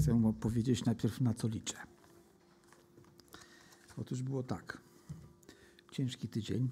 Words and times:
Chcę 0.00 0.14
mu 0.14 0.32
powiedzieć 0.32 0.84
najpierw, 0.84 1.20
na 1.20 1.34
co 1.34 1.48
liczę. 1.48 1.76
Otóż 3.96 4.22
było 4.22 4.42
tak. 4.42 4.80
Ciężki 5.90 6.28
tydzień. 6.28 6.68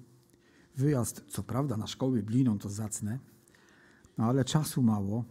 Wyjazd, 0.75 1.23
co 1.27 1.43
prawda, 1.43 1.77
na 1.77 1.87
szkoły 1.87 2.17
biblijną 2.17 2.59
to 2.59 2.69
zacne, 2.69 3.19
no 4.17 4.25
ale 4.25 4.45
czasu 4.45 4.81
mało, 4.81 5.23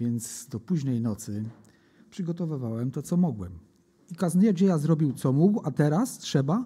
więc 0.00 0.46
do 0.48 0.60
późnej 0.60 1.00
nocy 1.00 1.44
przygotowywałem 2.10 2.90
to, 2.90 3.02
co 3.02 3.16
mogłem. 3.16 3.58
I 4.10 4.14
kaznodzieja 4.14 4.78
zrobił, 4.78 5.12
co 5.12 5.32
mógł, 5.32 5.60
a 5.64 5.70
teraz 5.70 6.18
trzeba 6.18 6.64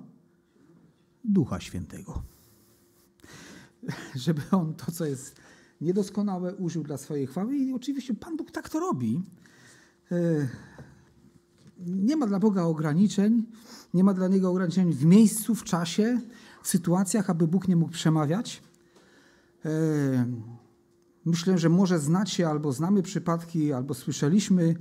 Ducha 1.24 1.60
Świętego. 1.60 2.22
Żeby 4.14 4.42
on 4.50 4.74
to, 4.74 4.92
co 4.92 5.04
jest 5.04 5.40
niedoskonałe, 5.80 6.54
użył 6.54 6.82
dla 6.82 6.96
swojej 6.96 7.26
chwały. 7.26 7.56
I 7.56 7.72
oczywiście 7.72 8.14
Pan 8.14 8.36
Bóg 8.36 8.50
tak 8.50 8.68
to 8.68 8.80
robi. 8.80 9.22
E, 10.12 10.48
nie 11.86 12.16
ma 12.16 12.26
dla 12.26 12.38
Boga 12.38 12.62
ograniczeń, 12.62 13.42
nie 13.94 14.04
ma 14.04 14.14
dla 14.14 14.28
Niego 14.28 14.50
ograniczeń 14.50 14.92
w 14.92 15.04
miejscu, 15.04 15.54
w 15.54 15.64
czasie, 15.64 16.20
w 16.62 16.68
sytuacjach, 16.68 17.30
aby 17.30 17.46
Bóg 17.46 17.68
nie 17.68 17.76
mógł 17.76 17.92
przemawiać. 17.92 18.62
E, 19.64 19.70
myślę, 21.24 21.58
że 21.58 21.68
może 21.68 21.98
znacie 21.98 22.48
albo 22.48 22.72
znamy 22.72 23.02
przypadki, 23.02 23.72
albo 23.72 23.94
słyszeliśmy, 23.94 24.74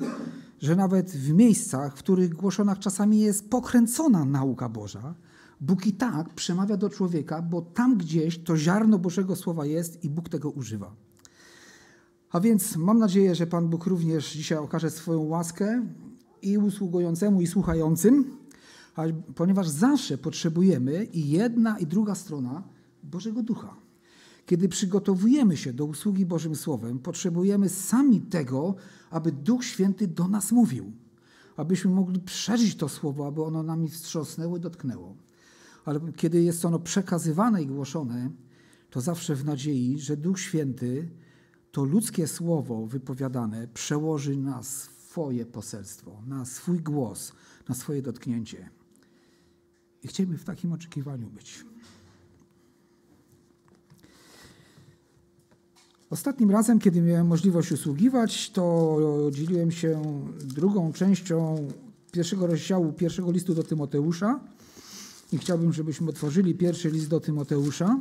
że 0.61 0.75
nawet 0.75 1.11
w 1.11 1.33
miejscach, 1.33 1.95
w 1.95 1.99
których 1.99 2.33
głoszona 2.33 2.75
czasami 2.75 3.19
jest 3.19 3.49
pokręcona 3.49 4.25
nauka 4.25 4.69
Boża, 4.69 5.15
Bóg 5.61 5.85
i 5.85 5.93
tak 5.93 6.33
przemawia 6.33 6.77
do 6.77 6.89
człowieka, 6.89 7.41
bo 7.41 7.61
tam 7.61 7.97
gdzieś 7.97 8.43
to 8.43 8.57
ziarno 8.57 8.99
Bożego 8.99 9.35
Słowa 9.35 9.65
jest 9.65 10.03
i 10.03 10.09
Bóg 10.09 10.29
tego 10.29 10.49
używa. 10.49 10.95
A 12.33 12.39
więc 12.39 12.75
mam 12.75 12.99
nadzieję, 12.99 13.35
że 13.35 13.47
Pan 13.47 13.69
Bóg 13.69 13.85
również 13.85 14.33
dzisiaj 14.33 14.57
okaże 14.57 14.89
swoją 14.89 15.21
łaskę 15.21 15.85
i 16.41 16.57
usługującemu, 16.57 17.41
i 17.41 17.47
słuchającym, 17.47 18.37
ponieważ 19.35 19.69
zawsze 19.69 20.17
potrzebujemy 20.17 21.03
i 21.03 21.29
jedna, 21.29 21.79
i 21.79 21.87
druga 21.87 22.15
strona 22.15 22.63
Bożego 23.03 23.43
Ducha. 23.43 23.75
Kiedy 24.45 24.69
przygotowujemy 24.69 25.57
się 25.57 25.73
do 25.73 25.85
usługi 25.85 26.25
Bożym 26.25 26.55
Słowem, 26.55 26.99
potrzebujemy 26.99 27.69
sami 27.69 28.21
tego, 28.21 28.75
aby 29.09 29.31
Duch 29.31 29.65
Święty 29.65 30.07
do 30.07 30.27
nas 30.27 30.51
mówił, 30.51 30.91
abyśmy 31.57 31.91
mogli 31.91 32.19
przeżyć 32.19 32.75
to 32.75 32.89
słowo, 32.89 33.27
aby 33.27 33.43
ono 33.43 33.63
nami 33.63 33.89
wstrząsnęło 33.89 34.57
i 34.57 34.59
dotknęło. 34.59 35.15
Ale 35.85 35.99
kiedy 36.15 36.43
jest 36.43 36.65
ono 36.65 36.79
przekazywane 36.79 37.63
i 37.63 37.67
głoszone, 37.67 38.29
to 38.89 39.01
zawsze 39.01 39.35
w 39.35 39.45
nadziei, 39.45 39.99
że 39.99 40.17
Duch 40.17 40.39
Święty 40.39 41.09
to 41.73 41.83
ludzkie 41.83 42.27
słowo 42.27 42.85
wypowiadane 42.87 43.67
przełoży 43.67 44.37
na 44.37 44.63
swoje 44.63 45.45
poselstwo, 45.45 46.11
na 46.27 46.45
swój 46.45 46.79
głos, 46.79 47.31
na 47.69 47.75
swoje 47.75 48.01
dotknięcie. 48.01 48.69
I 50.03 50.07
chcielibyśmy 50.07 50.43
w 50.43 50.45
takim 50.45 50.73
oczekiwaniu 50.73 51.29
być. 51.29 51.65
Ostatnim 56.09 56.51
razem, 56.51 56.79
kiedy 56.79 57.01
miałem 57.01 57.27
możliwość 57.27 57.71
usługiwać, 57.71 58.49
to 58.49 58.97
dzieliłem 59.31 59.71
się 59.71 60.01
drugą 60.39 60.93
częścią 60.93 61.67
pierwszego 62.11 62.47
rozdziału 62.47 62.93
pierwszego 62.93 63.31
listu 63.31 63.53
do 63.53 63.63
Tymoteusza. 63.63 64.39
I 65.31 65.37
chciałbym, 65.37 65.73
żebyśmy 65.73 66.09
otworzyli 66.09 66.55
pierwszy 66.55 66.89
list 66.89 67.09
do 67.09 67.19
Tymoteusza. 67.19 67.99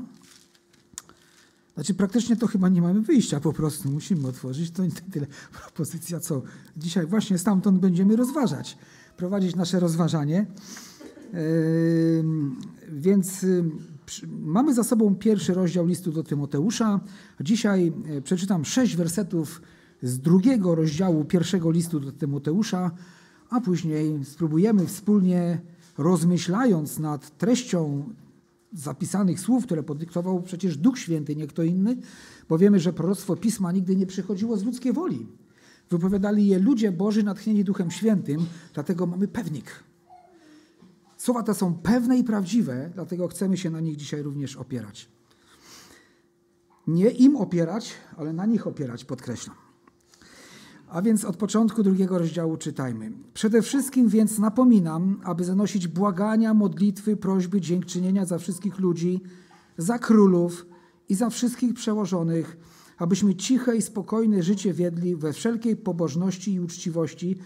Znaczy, 1.74 1.94
praktycznie 1.94 2.36
to 2.36 2.46
chyba 2.46 2.68
nie 2.68 2.82
mamy 2.82 3.00
wyjścia, 3.00 3.40
po 3.40 3.52
prostu 3.52 3.90
musimy 3.90 4.28
otworzyć. 4.28 4.70
To 4.70 4.84
nie 4.84 4.90
tyle 4.90 5.26
propozycja, 5.52 6.20
co 6.20 6.42
dzisiaj 6.76 7.06
właśnie 7.06 7.38
stamtąd 7.38 7.78
będziemy 7.78 8.16
rozważać, 8.16 8.78
prowadzić 9.16 9.56
nasze 9.56 9.80
rozważanie. 9.80 10.46
Więc 12.92 13.46
mamy 14.42 14.74
za 14.74 14.84
sobą 14.84 15.14
pierwszy 15.14 15.54
rozdział 15.54 15.86
listu 15.86 16.12
do 16.12 16.22
Tymoteusza. 16.22 17.00
Dzisiaj 17.40 17.92
yy, 18.06 18.22
przeczytam 18.22 18.64
sześć 18.64 18.96
wersetów 18.96 19.62
z 20.02 20.18
drugiego 20.18 20.74
rozdziału 20.74 21.24
pierwszego 21.24 21.70
listu 21.70 22.00
do 22.00 22.12
Tymoteusza, 22.12 22.90
a 23.50 23.60
później 23.60 24.24
spróbujemy 24.24 24.86
wspólnie, 24.86 25.60
rozmyślając 25.98 26.98
nad 26.98 27.38
treścią 27.38 28.04
zapisanych 28.74 29.40
słów, 29.40 29.64
które 29.64 29.82
podyktował 29.82 30.42
przecież 30.42 30.76
Duch 30.76 30.98
Święty, 30.98 31.36
nie 31.36 31.46
kto 31.46 31.62
inny, 31.62 31.96
bo 32.48 32.58
wiemy, 32.58 32.80
że 32.80 32.92
proroctwo 32.92 33.36
Pisma 33.36 33.72
nigdy 33.72 33.96
nie 33.96 34.06
przychodziło 34.06 34.56
z 34.56 34.64
ludzkiej 34.64 34.92
woli. 34.92 35.26
Wypowiadali 35.90 36.46
je 36.46 36.58
ludzie 36.58 36.92
Boży 36.92 37.22
natchnieni 37.22 37.64
Duchem 37.64 37.90
Świętym, 37.90 38.46
dlatego 38.74 39.06
mamy 39.06 39.28
pewnik. 39.28 39.84
Słowa 41.16 41.42
te 41.42 41.54
są 41.54 41.74
pewne 41.74 42.18
i 42.18 42.24
prawdziwe, 42.24 42.90
dlatego 42.94 43.28
chcemy 43.28 43.56
się 43.56 43.70
na 43.70 43.80
nich 43.80 43.96
dzisiaj 43.96 44.22
również 44.22 44.56
opierać. 44.56 45.08
Nie 46.86 47.10
im 47.10 47.36
opierać, 47.36 47.94
ale 48.16 48.32
na 48.32 48.46
nich 48.46 48.66
opierać, 48.66 49.04
podkreślam. 49.04 49.61
A 50.92 51.02
więc 51.02 51.24
od 51.24 51.36
początku 51.36 51.82
drugiego 51.82 52.18
rozdziału 52.18 52.56
czytajmy. 52.56 53.12
Przede 53.34 53.62
wszystkim 53.62 54.08
więc 54.08 54.38
napominam, 54.38 55.20
aby 55.24 55.44
zanosić 55.44 55.88
błagania, 55.88 56.54
modlitwy, 56.54 57.16
prośby, 57.16 57.60
dziękczynienia 57.60 58.24
za 58.24 58.38
wszystkich 58.38 58.78
ludzi, 58.78 59.20
za 59.78 59.98
królów 59.98 60.66
i 61.08 61.14
za 61.14 61.30
wszystkich 61.30 61.74
przełożonych, 61.74 62.56
abyśmy 62.98 63.34
ciche 63.34 63.76
i 63.76 63.82
spokojne 63.82 64.42
życie 64.42 64.72
wiedli 64.72 65.16
we 65.16 65.32
wszelkiej 65.32 65.76
pobożności 65.76 66.52
i 66.52 66.60
uczciwości. 66.60 67.36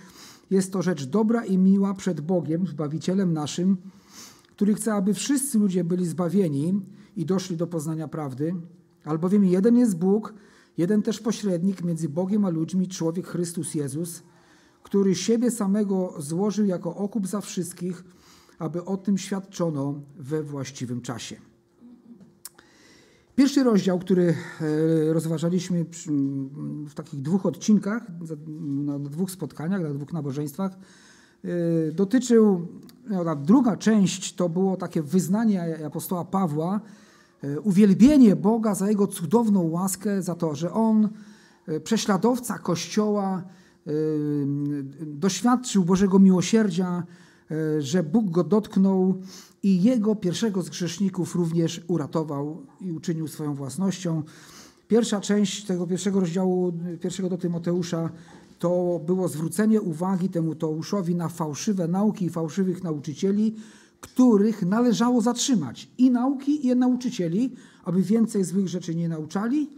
Jest 0.51 0.73
to 0.73 0.83
rzecz 0.83 1.05
dobra 1.05 1.45
i 1.45 1.59
miła 1.59 1.95
przed 1.95 2.21
Bogiem, 2.21 2.67
Zbawicielem 2.67 3.33
naszym, 3.33 3.77
który 4.51 4.75
chce, 4.75 4.95
aby 4.95 5.15
wszyscy 5.15 5.59
ludzie 5.59 5.85
byli 5.85 6.07
zbawieni 6.07 6.81
i 7.17 7.27
doszli 7.27 7.57
do 7.57 7.67
poznania 7.67 8.09
prawdy. 8.09 8.55
Albowiem 9.05 9.45
jeden 9.45 9.77
jest 9.77 9.99
Bóg, 9.99 10.35
Jeden 10.79 11.03
też 11.03 11.21
pośrednik 11.21 11.85
między 11.85 12.09
Bogiem 12.09 12.45
a 12.45 12.49
ludźmi, 12.49 12.89
człowiek 12.89 13.27
Chrystus 13.27 13.75
Jezus, 13.75 14.23
który 14.83 15.15
siebie 15.15 15.51
samego 15.51 16.15
złożył 16.19 16.67
jako 16.67 16.97
okup 16.97 17.27
za 17.27 17.41
wszystkich, 17.41 18.05
aby 18.59 18.85
o 18.85 18.97
tym 18.97 19.19
świadczono 19.19 19.95
we 20.19 20.43
właściwym 20.43 21.01
czasie. 21.01 21.37
Pierwszy 23.37 23.63
rozdział, 23.65 23.99
który 23.99 24.35
e, 24.61 25.13
rozważaliśmy 25.13 25.85
w 26.89 26.95
takich 26.95 27.23
dwóch 27.23 27.47
odcinkach, 27.47 28.03
na 28.59 28.99
dwóch 28.99 29.31
spotkaniach, 29.31 29.83
na 29.83 29.95
dwóch 29.95 30.13
nabożeństwach, 30.13 30.73
e, 30.73 31.93
dotyczył, 31.93 32.69
no, 33.09 33.37
druga 33.37 33.77
część 33.77 34.35
to 34.35 34.49
było 34.49 34.77
takie 34.77 35.03
wyznanie 35.03 35.87
apostoła 35.87 36.25
Pawła, 36.25 36.81
uwielbienie 37.63 38.37
Boga 38.37 38.75
za 38.75 38.89
Jego 38.89 39.07
cudowną 39.07 39.63
łaskę, 39.63 40.23
za 40.23 40.35
to, 40.35 40.55
że 40.55 40.73
On, 40.73 41.09
e, 41.67 41.81
prześladowca 41.81 42.59
Kościoła, 42.59 43.43
e, 43.87 43.91
doświadczył 45.07 45.85
Bożego 45.85 46.19
miłosierdzia, 46.19 47.03
że 47.79 48.03
Bóg 48.03 48.31
go 48.31 48.45
dotknął 48.45 49.23
i 49.63 49.83
jego 49.83 50.15
pierwszego 50.15 50.63
z 50.63 50.71
grzeszników 50.71 51.35
również 51.35 51.81
uratował 51.89 52.67
i 52.81 52.93
uczynił 52.93 53.29
swoją 53.29 53.55
własnością. 53.55 54.23
Pierwsza 54.89 55.21
część 55.21 55.67
tego 55.67 55.87
pierwszego 55.87 56.21
rozdziału, 56.21 56.73
pierwszego 57.01 57.29
do 57.29 57.39
Tymoteusza, 57.39 58.11
to 58.59 59.01
było 59.07 59.29
zwrócenie 59.29 59.81
uwagi 59.81 60.29
temu 60.29 60.55
Teuszowi 60.55 61.15
na 61.15 61.29
fałszywe 61.29 61.89
nauki 61.89 62.25
i 62.25 62.31
fałszywych 62.31 62.85
nauczycieli, 62.85 63.55
których 64.01 64.63
należało 64.63 65.21
zatrzymać 65.21 65.91
i 65.99 66.11
nauki, 66.11 66.67
i 66.67 66.77
nauczycieli, 66.77 67.55
aby 67.85 68.03
więcej 68.03 68.45
złych 68.45 68.69
rzeczy 68.69 68.95
nie 68.95 69.09
nauczali. 69.09 69.71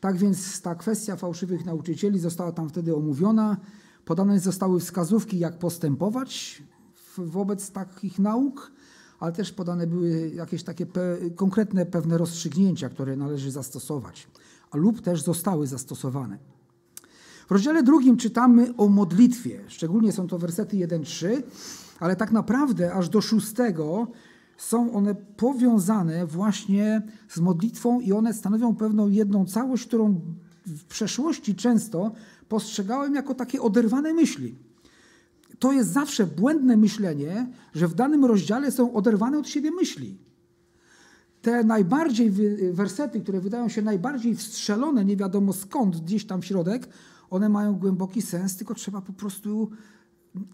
Tak 0.00 0.16
więc 0.16 0.60
ta 0.60 0.74
kwestia 0.74 1.16
fałszywych 1.16 1.64
nauczycieli 1.64 2.18
została 2.18 2.52
tam 2.52 2.68
wtedy 2.68 2.96
omówiona. 2.96 3.56
Podane 4.04 4.40
zostały 4.40 4.80
wskazówki, 4.80 5.38
jak 5.38 5.58
postępować 5.58 6.62
wobec 7.18 7.70
takich 7.70 8.18
nauk, 8.18 8.72
ale 9.20 9.32
też 9.32 9.52
podane 9.52 9.86
były 9.86 10.30
jakieś 10.34 10.62
takie 10.62 10.86
pe 10.86 11.16
konkretne 11.36 11.86
pewne 11.86 12.18
rozstrzygnięcia, 12.18 12.88
które 12.88 13.16
należy 13.16 13.50
zastosować, 13.50 14.28
lub 14.74 15.00
też 15.00 15.22
zostały 15.22 15.66
zastosowane. 15.66 16.38
W 17.50 17.52
rozdziale 17.52 17.82
drugim 17.82 18.16
czytamy 18.16 18.76
o 18.76 18.88
modlitwie, 18.88 19.60
szczególnie 19.68 20.12
są 20.12 20.26
to 20.26 20.38
wersety 20.38 20.76
1-3, 20.76 21.42
ale 22.00 22.16
tak 22.16 22.32
naprawdę 22.32 22.92
aż 22.92 23.08
do 23.08 23.20
szóstego 23.20 24.06
są 24.56 24.92
one 24.92 25.14
powiązane 25.14 26.26
właśnie 26.26 27.02
z 27.28 27.38
modlitwą 27.38 28.00
i 28.00 28.12
one 28.12 28.34
stanowią 28.34 28.76
pewną 28.76 29.08
jedną 29.08 29.46
całość, 29.46 29.86
którą 29.86 30.20
w 30.66 30.84
przeszłości 30.84 31.54
często 31.54 32.12
postrzegałem 32.48 33.14
jako 33.14 33.34
takie 33.34 33.62
oderwane 33.62 34.14
myśli. 34.14 34.54
To 35.58 35.72
jest 35.72 35.92
zawsze 35.92 36.26
błędne 36.26 36.76
myślenie, 36.76 37.46
że 37.74 37.88
w 37.88 37.94
danym 37.94 38.24
rozdziale 38.24 38.70
są 38.70 38.92
oderwane 38.92 39.38
od 39.38 39.48
siebie 39.48 39.70
myśli. 39.70 40.18
Te 41.42 41.64
najbardziej 41.64 42.30
wersety, 42.72 43.20
które 43.20 43.40
wydają 43.40 43.68
się 43.68 43.82
najbardziej 43.82 44.34
wstrzelone, 44.34 45.04
nie 45.04 45.16
wiadomo 45.16 45.52
skąd, 45.52 46.00
gdzieś 46.00 46.26
tam 46.26 46.42
w 46.42 46.46
środek, 46.46 46.88
one 47.30 47.48
mają 47.48 47.74
głęboki 47.74 48.22
sens, 48.22 48.56
tylko 48.56 48.74
trzeba 48.74 49.00
po 49.00 49.12
prostu 49.12 49.70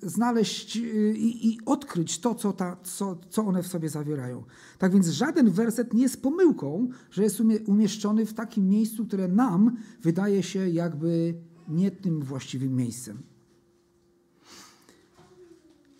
znaleźć 0.02 0.76
y, 0.76 1.14
i, 1.18 1.48
i, 1.48 1.58
odkryć 1.66 2.18
to, 2.18 2.34
co, 2.34 2.52
ta, 2.52 2.76
co, 2.82 3.18
co 3.30 3.46
one 3.46 3.62
w 3.62 3.66
sobie 3.66 3.88
zawierają. 3.88 4.44
Tak 4.78 4.92
więc 4.92 5.08
żaden 5.08 5.50
werset 5.50 5.94
nie 5.94 6.02
jest 6.02 6.22
pomyłką, 6.22 6.88
że 7.10 7.22
jest 7.22 7.42
umieszczony 7.66 8.26
w 8.26 8.34
takim 8.34 8.68
miejscu, 8.68 9.06
które 9.06 9.28
nam 9.28 9.76
wydaje 10.02 10.42
się 10.42 10.68
jakby 10.68 11.34
nie 11.68 11.90
tym 11.90 12.22
właściwym 12.22 12.76
miejscem. 12.76 13.22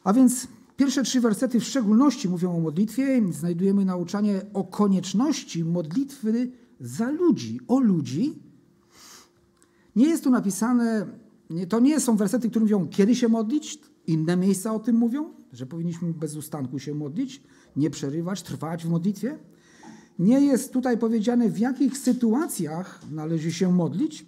A 0.04 0.12
więc 0.12 0.48
pierwsze 0.76 1.02
trzy 1.02 1.20
wersety 1.20 1.60
w 1.60 1.64
szczególności 1.64 2.28
mówią 2.28 2.56
o 2.56 2.60
modlitwie. 2.60 3.32
Znajdujemy 3.32 3.84
nauczanie 3.84 4.40
o 4.52 4.64
konieczności 4.64 5.64
modlitwy 5.64 6.52
za 6.80 7.10
ludzi, 7.10 7.60
o 7.68 7.80
ludzi. 7.80 8.45
Nie 9.96 10.08
jest 10.08 10.24
tu 10.24 10.30
napisane, 10.30 11.06
to 11.68 11.80
nie 11.80 12.00
są 12.00 12.16
wersety, 12.16 12.50
które 12.50 12.64
mówią, 12.64 12.88
kiedy 12.88 13.14
się 13.14 13.28
modlić. 13.28 13.78
Inne 14.06 14.36
miejsca 14.36 14.74
o 14.74 14.78
tym 14.78 14.96
mówią, 14.96 15.34
że 15.52 15.66
powinniśmy 15.66 16.12
bez 16.12 16.36
ustanku 16.36 16.78
się 16.78 16.94
modlić, 16.94 17.42
nie 17.76 17.90
przerywać, 17.90 18.42
trwać 18.42 18.84
w 18.84 18.88
modlitwie. 18.88 19.38
Nie 20.18 20.40
jest 20.40 20.72
tutaj 20.72 20.98
powiedziane, 20.98 21.50
w 21.50 21.58
jakich 21.58 21.98
sytuacjach 21.98 23.00
należy 23.10 23.52
się 23.52 23.72
modlić. 23.72 24.26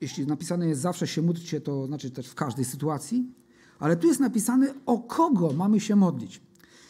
Jeśli 0.00 0.26
napisane 0.26 0.68
jest 0.68 0.80
zawsze 0.80 1.06
się 1.06 1.22
módlcie, 1.22 1.60
to 1.60 1.86
znaczy 1.86 2.10
też 2.10 2.28
w 2.28 2.34
każdej 2.34 2.64
sytuacji. 2.64 3.34
Ale 3.78 3.96
tu 3.96 4.06
jest 4.06 4.20
napisane, 4.20 4.74
o 4.86 4.98
kogo 4.98 5.52
mamy 5.52 5.80
się 5.80 5.96
modlić. 5.96 6.40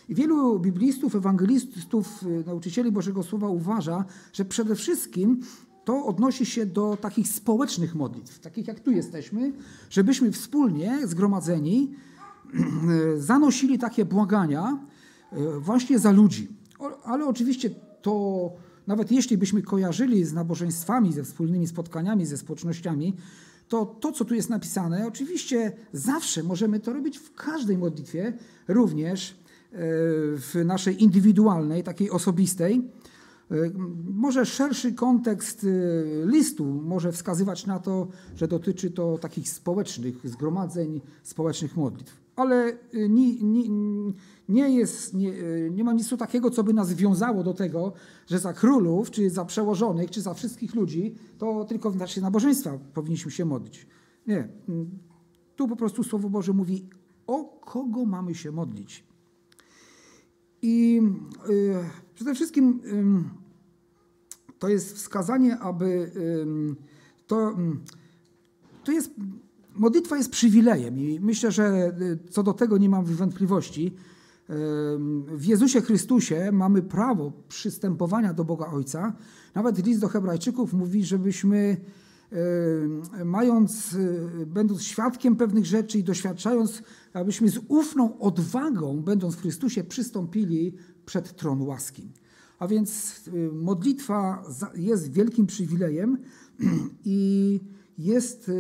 I 0.09 0.15
wielu 0.15 0.61
biblistów, 0.61 1.15
ewangelistów, 1.15 2.25
nauczycieli 2.47 2.93
Bożego 2.93 3.23
Słowa 3.23 3.49
uważa, 3.49 4.05
że 4.33 4.45
przede 4.45 4.75
wszystkim 4.75 5.41
to 5.87 6.07
odnosi 6.07 6.47
się 6.47 6.67
do 6.67 6.99
takich 7.01 7.29
społecznych 7.29 7.95
modlitw, 7.95 8.39
takich 8.39 8.69
jak 8.69 8.81
tu 8.81 8.91
jesteśmy, 8.91 9.53
żebyśmy 9.91 10.33
wspólnie 10.33 11.07
zgromadzeni 11.07 11.95
zanosili 13.17 13.79
takie 13.79 14.05
błagania 14.05 14.79
y, 15.33 15.61
właśnie 15.61 15.99
za 15.99 16.11
ludzi. 16.11 16.49
Ale 17.05 17.27
oczywiście 17.27 17.71
to, 18.03 18.53
nawet 18.87 19.13
jeśli 19.13 19.39
byśmy 19.39 19.63
kojarzyli 19.63 20.25
z 20.25 20.33
nabożeństwami, 20.33 21.13
ze 21.13 21.25
wspólnymi 21.25 21.67
spotkaniami, 21.67 22.27
ze 22.27 22.37
społecznościami, 22.37 23.17
to 23.69 23.87
to, 23.87 24.13
co 24.13 24.25
tu 24.25 24.35
jest 24.35 24.51
napisane, 24.51 25.07
oczywiście 25.07 25.73
zawsze 25.93 26.43
możemy 26.43 26.81
to 26.81 26.93
robić 26.93 27.19
w 27.19 27.35
każdej 27.35 27.79
modlitwie, 27.79 28.33
również 28.69 29.31
e, 29.31 29.35
w 30.37 30.63
naszej 30.65 31.03
indywidualnej, 31.03 31.83
takiej 31.83 32.11
osobistej. 32.11 32.91
E, 33.51 33.55
może 34.15 34.47
szerszy 34.47 34.93
kontekst 34.93 35.65
e, 35.65 36.27
listu 36.27 36.65
może 36.65 37.13
wskazywać 37.13 37.67
na 37.67 37.79
to, 37.79 38.09
że 38.37 38.49
dotyczy 38.49 38.91
to 38.91 39.19
takich 39.19 39.49
społecznych 39.49 40.29
zgromadzeń, 40.29 41.01
społecznych 41.23 41.77
modlitw. 41.77 42.27
Ale 42.37 42.79
nie, 43.09 43.43
nie, 43.43 43.69
nie, 44.49 44.71
jest, 44.71 45.15
nie, 45.15 45.33
nie 45.71 45.85
ma 45.85 45.93
nic 45.93 46.17
takiego, 46.19 46.51
co 46.51 46.65
by 46.65 46.75
nas 46.75 46.95
wiązało 46.95 47.43
do 47.43 47.55
tego, 47.55 47.93
że 48.27 48.39
za 48.39 48.53
królów, 48.53 49.11
czy 49.11 49.31
za 49.31 49.45
przełożonych, 49.45 50.11
czy 50.11 50.21
za 50.21 50.35
wszystkich 50.35 50.75
ludzi, 50.75 51.15
to 51.39 51.65
tylko 51.65 51.91
w 51.91 51.97
naszej 51.97 52.23
nabożeństwa 52.23 52.79
powinniśmy 52.95 53.31
się 53.31 53.45
modlić. 53.45 53.87
Nie. 54.27 54.49
Tu 55.57 55.69
po 55.69 55.77
prostu 55.77 56.05
Słowo 56.05 56.31
Boże 56.31 56.53
mówi, 56.53 56.89
o 57.27 57.45
kogo 57.45 58.05
mamy 58.05 58.35
się 58.35 58.53
modlić. 58.53 59.05
I 60.67 61.03
y, 61.49 61.75
przede 62.15 62.35
wszystkim 62.35 62.81
y, 64.51 64.51
to 64.59 64.69
jest 64.69 64.97
wskazanie, 64.97 65.59
aby 65.59 65.85
y, 65.87 66.47
to, 67.27 67.57
to 68.85 68.93
jest, 68.93 69.11
modlitwa 69.75 70.17
jest 70.17 70.31
przywilejem 70.31 70.99
i 70.99 71.21
myślę, 71.21 71.53
że 71.53 71.97
co 72.31 72.43
do 72.43 72.53
tego 72.53 72.79
nie 72.79 72.89
mam 72.89 73.05
wątpliwości. 73.05 73.95
W 75.29 75.45
Jezusie 75.45 75.81
Chrystusie 75.81 76.53
mamy 76.53 76.83
prawo 76.83 77.33
przystępowania 77.49 78.35
do 78.35 78.45
Boga 78.45 78.67
Ojca. 78.67 79.13
Nawet 79.55 79.87
list 79.87 80.01
do 80.01 80.09
Hebrajczyków 80.09 80.73
mówi, 80.73 81.05
żebyśmy 81.05 81.77
mając, 83.25 83.95
e, 84.43 84.47
będąc 84.47 84.83
świadkiem 84.83 85.37
pewnych 85.37 85.67
rzeczy 85.67 85.99
i 85.99 86.05
doświadczając, 86.05 86.83
abyśmy 87.13 87.49
z 87.49 87.59
ufną 87.69 88.19
odwagą, 88.19 89.03
będąc 89.03 89.35
w 89.35 89.41
Chrystusie, 89.41 89.85
przystąpili 89.85 90.75
przed 91.07 91.37
tron 91.37 91.63
łaski. 91.63 92.13
A 92.59 92.69
więc 92.69 93.21
e, 93.29 93.53
modlitwa 93.53 94.45
jest 94.75 95.13
wielkim 95.13 95.47
przywilejem 95.47 96.19
i 97.05 97.61
jest, 97.99 98.51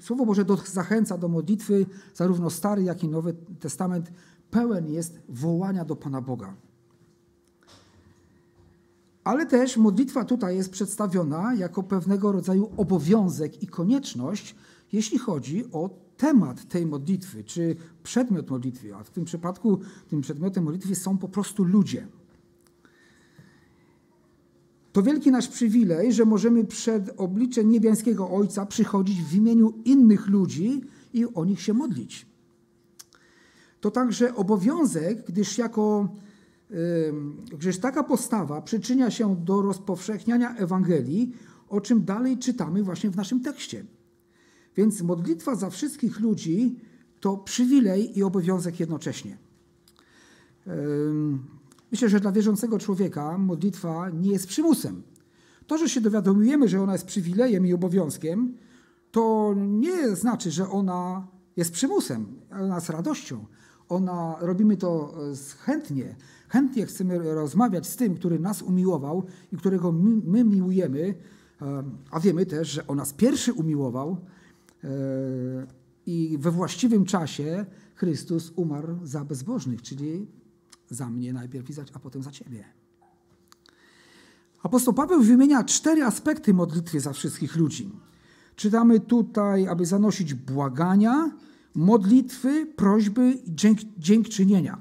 Słowo 0.00 0.26
Boże 0.26 0.44
zachęca 0.72 1.18
do 1.18 1.28
modlitwy, 1.28 1.86
zarówno 2.14 2.50
Stary, 2.50 2.82
jak 2.82 3.04
i 3.04 3.08
Nowy 3.08 3.34
Testament 3.60 4.12
pełen 4.50 4.86
jest 4.86 5.20
wołania 5.28 5.84
do 5.84 5.96
Pana 5.96 6.20
Boga. 6.20 6.56
Ale 9.24 9.46
też 9.46 9.76
modlitwa 9.76 10.24
tutaj 10.24 10.56
jest 10.56 10.70
przedstawiona 10.70 11.54
jako 11.54 11.82
pewnego 11.82 12.32
rodzaju 12.32 12.70
obowiązek 12.76 13.62
i 13.62 13.66
konieczność, 13.66 14.54
jeśli 14.92 15.18
chodzi 15.18 15.64
o 15.72 15.90
temat 16.16 16.68
tej 16.68 16.86
modlitwy, 16.86 17.44
czy 17.44 17.76
przedmiot 18.02 18.50
modlitwy, 18.50 18.94
a 18.94 19.04
w 19.04 19.10
tym 19.10 19.24
przypadku 19.24 19.80
tym 20.08 20.20
przedmiotem 20.20 20.64
modlitwy 20.64 20.94
są 20.94 21.18
po 21.18 21.28
prostu 21.28 21.64
ludzie. 21.64 22.06
To 24.92 25.02
wielki 25.02 25.30
nasz 25.30 25.48
przywilej, 25.48 26.12
że 26.12 26.24
możemy 26.24 26.64
przed 26.64 27.10
oblicze 27.16 27.64
niebiańskiego 27.64 28.30
Ojca 28.30 28.66
przychodzić 28.66 29.22
w 29.22 29.34
imieniu 29.34 29.72
innych 29.84 30.26
ludzi 30.26 30.80
i 31.12 31.26
o 31.34 31.44
nich 31.44 31.60
się 31.60 31.72
modlić. 31.74 32.26
To 33.80 33.90
także 33.90 34.34
obowiązek, 34.34 35.26
gdyż 35.26 35.58
jako 35.58 36.08
gdyż 37.58 37.78
taka 37.78 38.04
postawa 38.04 38.62
przyczynia 38.62 39.10
się 39.10 39.36
do 39.36 39.62
rozpowszechniania 39.62 40.56
Ewangelii, 40.56 41.36
o 41.68 41.80
czym 41.80 42.04
dalej 42.04 42.38
czytamy 42.38 42.82
właśnie 42.82 43.10
w 43.10 43.16
naszym 43.16 43.40
tekście. 43.40 43.84
Więc 44.76 45.02
modlitwa 45.02 45.54
za 45.54 45.70
wszystkich 45.70 46.20
ludzi 46.20 46.76
to 47.20 47.36
przywilej 47.36 48.18
i 48.18 48.22
obowiązek 48.22 48.80
jednocześnie. 48.80 49.38
Myślę, 51.92 52.08
że 52.08 52.20
dla 52.20 52.32
wierzącego 52.32 52.78
człowieka 52.78 53.38
modlitwa 53.38 54.10
nie 54.10 54.30
jest 54.30 54.46
przymusem. 54.46 55.02
To, 55.66 55.78
że 55.78 55.88
się 55.88 56.00
dowiadujemy, 56.00 56.68
że 56.68 56.82
ona 56.82 56.92
jest 56.92 57.06
przywilejem 57.06 57.66
i 57.66 57.72
obowiązkiem, 57.72 58.54
to 59.10 59.54
nie 59.56 60.16
znaczy, 60.16 60.50
że 60.50 60.68
ona 60.68 61.26
jest 61.56 61.72
przymusem, 61.72 62.26
ona 62.50 62.74
jest 62.74 62.90
radością. 62.90 63.46
Ona, 63.88 64.36
robimy 64.40 64.76
to 64.76 65.14
chętnie, 65.58 66.16
Chętnie 66.54 66.86
chcemy 66.86 67.18
rozmawiać 67.18 67.86
z 67.86 67.96
tym, 67.96 68.14
który 68.14 68.38
nas 68.38 68.62
umiłował 68.62 69.24
i 69.52 69.56
którego 69.56 69.92
my, 69.92 70.20
my 70.24 70.44
miłujemy, 70.44 71.14
e, 71.62 71.84
a 72.10 72.20
wiemy 72.20 72.46
też, 72.46 72.68
że 72.68 72.86
on 72.86 72.96
nas 72.96 73.12
pierwszy 73.12 73.52
umiłował 73.52 74.16
e, 74.84 74.88
i 76.06 76.36
we 76.40 76.50
właściwym 76.50 77.04
czasie 77.04 77.66
Chrystus 77.94 78.52
umarł 78.56 78.98
za 79.02 79.24
bezbożnych, 79.24 79.82
czyli 79.82 80.26
za 80.90 81.10
mnie 81.10 81.32
najpierw, 81.32 81.66
a 81.94 81.98
potem 81.98 82.22
za 82.22 82.30
ciebie. 82.30 82.64
Apostoł 84.62 84.94
Paweł 84.94 85.22
wymienia 85.22 85.64
cztery 85.64 86.02
aspekty 86.02 86.54
modlitwy 86.54 87.00
za 87.00 87.12
wszystkich 87.12 87.56
ludzi. 87.56 87.90
Czytamy 88.56 89.00
tutaj, 89.00 89.68
aby 89.68 89.86
zanosić 89.86 90.34
błagania, 90.34 91.30
modlitwy, 91.74 92.66
prośby 92.66 93.32
i 93.46 93.54
dzięk, 93.54 93.78
dziękczynienia. 93.98 94.78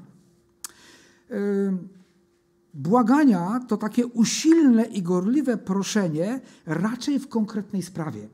Błagania 2.73 3.59
to 3.67 3.77
takie 3.77 4.07
usilne 4.07 4.85
i 4.85 5.01
gorliwe 5.01 5.57
proszenie 5.57 6.41
raczej 6.65 7.19
w 7.19 7.27
konkretnej 7.27 7.81
sprawie. 7.81 8.29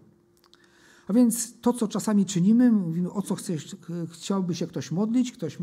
A 1.08 1.14
więc 1.14 1.60
to, 1.62 1.74
co 1.74 1.88
czasami 1.88 2.26
czynimy, 2.26 2.72
mówimy, 2.72 3.12
o 3.12 3.22
co 3.22 3.36
chcesz, 3.36 3.76
chciałby 4.12 4.56
się 4.56 4.68
ktoś 4.68 4.92
modlić, 4.92 5.32
ktoś 5.32 5.58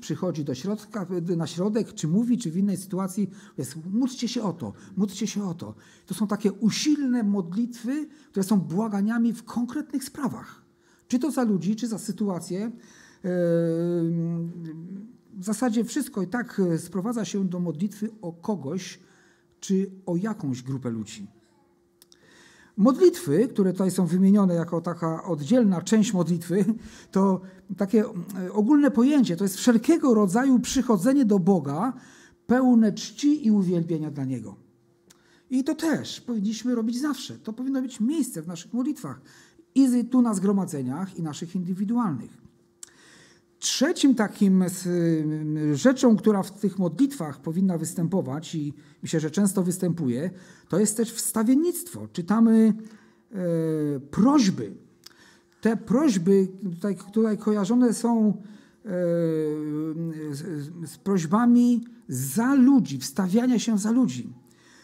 przychodzi 0.00 0.44
do 0.44 0.54
środka, 0.54 1.06
na 1.36 1.46
środek, 1.46 1.94
czy 1.94 2.08
mówi, 2.08 2.38
czy 2.38 2.50
w 2.50 2.56
innej 2.56 2.76
sytuacji, 2.76 3.30
jest 3.58 3.76
módlcie 3.92 4.28
się 4.28 4.42
o 4.42 4.52
to, 4.52 4.72
módlcie 4.96 5.26
się 5.26 5.48
o 5.48 5.54
to. 5.54 5.74
To 6.06 6.14
są 6.14 6.26
takie 6.26 6.52
usilne 6.52 7.22
modlitwy, 7.22 8.08
które 8.30 8.44
są 8.44 8.60
błaganiami 8.60 9.32
w 9.32 9.44
konkretnych 9.44 10.04
sprawach. 10.04 10.67
Czy 11.08 11.18
to 11.18 11.30
za 11.30 11.42
ludzi, 11.42 11.76
czy 11.76 11.88
za 11.88 11.98
sytuację. 11.98 12.70
Yy, 13.24 13.30
w 15.38 15.44
zasadzie 15.44 15.84
wszystko 15.84 16.22
i 16.22 16.26
tak 16.26 16.60
e, 16.60 16.78
sprowadza 16.78 17.24
się 17.24 17.48
do 17.48 17.60
modlitwy 17.60 18.10
o 18.22 18.32
kogoś 18.32 19.00
czy 19.60 19.90
o 20.06 20.16
jakąś 20.16 20.62
grupę 20.62 20.90
ludzi. 20.90 21.26
Modlitwy, 22.76 23.48
które 23.48 23.72
tutaj 23.72 23.90
są 23.90 24.06
wymienione 24.06 24.54
jako 24.54 24.80
taka 24.80 25.24
oddzielna 25.24 25.82
część 25.82 26.12
modlitwy, 26.12 26.64
to 27.12 27.40
takie 27.76 28.04
e, 28.04 28.52
ogólne 28.52 28.90
pojęcie, 28.90 29.36
to 29.36 29.44
jest 29.44 29.56
wszelkiego 29.56 30.14
rodzaju 30.14 30.58
przychodzenie 30.58 31.24
do 31.24 31.38
Boga 31.38 31.92
pełne 32.46 32.92
czci 32.92 33.46
i 33.46 33.50
uwielbienia 33.50 34.10
dla 34.10 34.24
Niego. 34.24 34.56
I 35.50 35.64
to 35.64 35.74
też 35.74 36.20
powinniśmy 36.20 36.74
robić 36.74 37.00
zawsze. 37.00 37.38
To 37.38 37.52
powinno 37.52 37.82
być 37.82 38.00
miejsce 38.00 38.42
w 38.42 38.48
naszych 38.48 38.72
modlitwach. 38.72 39.20
I 39.78 40.04
tu 40.04 40.22
na 40.22 40.34
zgromadzeniach, 40.34 41.16
i 41.18 41.22
naszych 41.22 41.54
indywidualnych. 41.54 42.38
Trzecim 43.58 44.14
takim 44.14 44.64
rzeczą, 45.72 46.16
która 46.16 46.42
w 46.42 46.50
tych 46.50 46.78
modlitwach 46.78 47.40
powinna 47.40 47.78
występować 47.78 48.54
i 48.54 48.74
myślę, 49.02 49.20
że 49.20 49.30
często 49.30 49.62
występuje, 49.62 50.30
to 50.68 50.78
jest 50.78 50.96
też 50.96 51.12
wstawiennictwo. 51.12 52.08
Czytamy 52.12 52.74
e, 53.32 54.00
prośby. 54.00 54.72
Te 55.60 55.76
prośby 55.76 56.48
tutaj, 56.74 56.96
tutaj 57.12 57.38
kojarzone 57.38 57.94
są 57.94 58.28
e, 58.28 58.34
z, 60.30 60.70
z 60.84 60.98
prośbami 60.98 61.84
za 62.08 62.54
ludzi, 62.54 62.98
wstawiania 62.98 63.58
się 63.58 63.78
za 63.78 63.90
ludzi. 63.90 64.32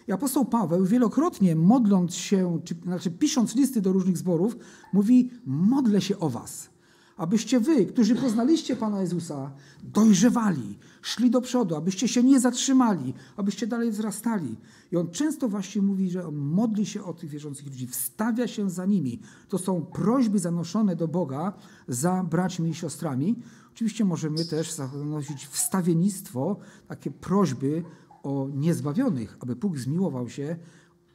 I 0.09 0.13
apostoł 0.13 0.45
Paweł 0.45 0.85
wielokrotnie 0.85 1.57
modląc 1.57 2.15
się, 2.15 2.61
czy, 2.65 2.75
znaczy 2.75 3.11
pisząc 3.11 3.55
listy 3.55 3.81
do 3.81 3.93
różnych 3.93 4.19
zborów, 4.19 4.57
mówi: 4.93 5.31
Modlę 5.47 6.01
się 6.01 6.19
o 6.19 6.31
Was 6.31 6.75
abyście 7.17 7.61
wy, 7.61 7.87
którzy 7.87 8.15
poznaliście 8.15 8.77
Pana 8.77 9.01
Jezusa, 9.01 9.53
dojrzewali, 9.83 10.79
szli 11.03 11.31
do 11.31 11.41
przodu, 11.41 11.77
abyście 11.77 12.09
się 12.09 12.23
nie 12.23 12.41
zatrzymali, 12.41 13.15
abyście 13.37 13.67
dalej 13.67 13.91
wzrastali. 13.91 14.57
I 14.93 14.97
on 14.97 15.11
często 15.11 15.49
właśnie 15.49 15.83
mówi, 15.83 16.11
że 16.11 16.27
on 16.27 16.35
modli 16.35 16.87
się 16.87 17.05
o 17.05 17.15
tych 17.15 17.31
wierzących 17.31 17.67
ludzi, 17.67 17.87
wstawia 17.87 18.49
się 18.49 18.71
za 18.71 18.87
nimi. 18.87 19.21
To 19.49 19.59
są 19.59 19.83
prośby 19.83 20.39
zanoszone 20.39 20.97
do 20.97 21.09
Boga 21.09 21.53
za 21.89 22.25
braćmi 22.25 22.71
i 22.71 22.75
siostrami. 22.75 23.37
Oczywiście 23.75 24.05
możemy 24.05 24.45
też 24.45 24.73
zanosić 24.73 25.47
wstawiennictwo, 25.47 26.57
takie 26.89 27.11
prośby 27.11 27.85
o 28.25 28.49
niezbawionych, 28.55 29.37
aby 29.41 29.57
Bóg 29.57 29.79
zmiłował 29.79 30.29
się 30.29 30.57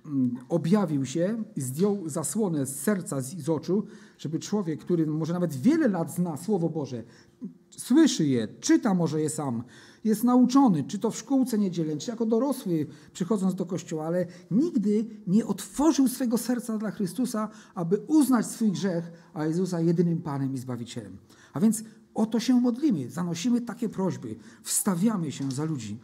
Mm, 0.05 0.35
objawił 0.49 1.05
się, 1.05 1.43
zdjął 1.57 2.09
zasłonę 2.09 2.65
z 2.65 2.79
serca, 2.79 3.21
z, 3.21 3.49
oczu, 3.49 3.83
żeby 4.17 4.39
człowiek, 4.39 4.79
który 4.79 5.07
może 5.07 5.33
nawet 5.33 5.53
wiele 5.53 5.87
lat 5.87 6.13
zna 6.13 6.37
Słowo 6.37 6.69
Boże, 6.69 7.03
słyszy 7.69 8.25
je, 8.25 8.47
czyta 8.59 8.93
może 8.93 9.21
je 9.21 9.29
sam, 9.29 9.63
jest 10.03 10.23
nauczony, 10.23 10.83
czy 10.83 10.99
to 10.99 11.11
w 11.11 11.17
szkółce 11.17 11.57
niedzielnej, 11.57 11.97
czy 11.97 12.11
jako 12.11 12.25
dorosły 12.25 12.87
przychodząc 13.13 13.55
do 13.55 13.65
kościoła, 13.65 14.05
ale 14.05 14.25
nigdy 14.51 15.05
nie 15.27 15.45
otworzył 15.45 16.07
swego 16.07 16.37
serca 16.37 16.77
dla 16.77 16.91
Chrystusa, 16.91 17.49
aby 17.75 17.97
uznać 18.07 18.45
swój 18.45 18.71
grzech, 18.71 19.11
a 19.33 19.45
Jezusa 19.45 19.81
jedynym 19.81 20.21
Panem 20.21 20.53
i 20.53 20.57
Zbawicielem. 20.57 21.17
A 21.53 21.59
więc 21.59 21.83
o 22.13 22.25
to 22.25 22.39
się 22.39 22.61
modlimy, 22.61 23.09
zanosimy 23.09 23.61
takie 23.61 23.89
prośby, 23.89 24.35
wstawiamy 24.63 25.31
się 25.31 25.51
za 25.51 25.63
ludzi. 25.63 25.97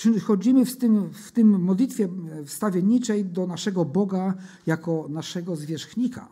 Przychodzimy 0.00 0.64
w 0.64 0.76
tym, 0.76 1.10
w 1.12 1.32
tym 1.32 1.62
modlitwie 1.62 2.08
wstawienniczej 2.46 3.24
do 3.24 3.46
naszego 3.46 3.84
Boga 3.84 4.34
jako 4.66 5.06
naszego 5.08 5.56
zwierzchnika. 5.56 6.28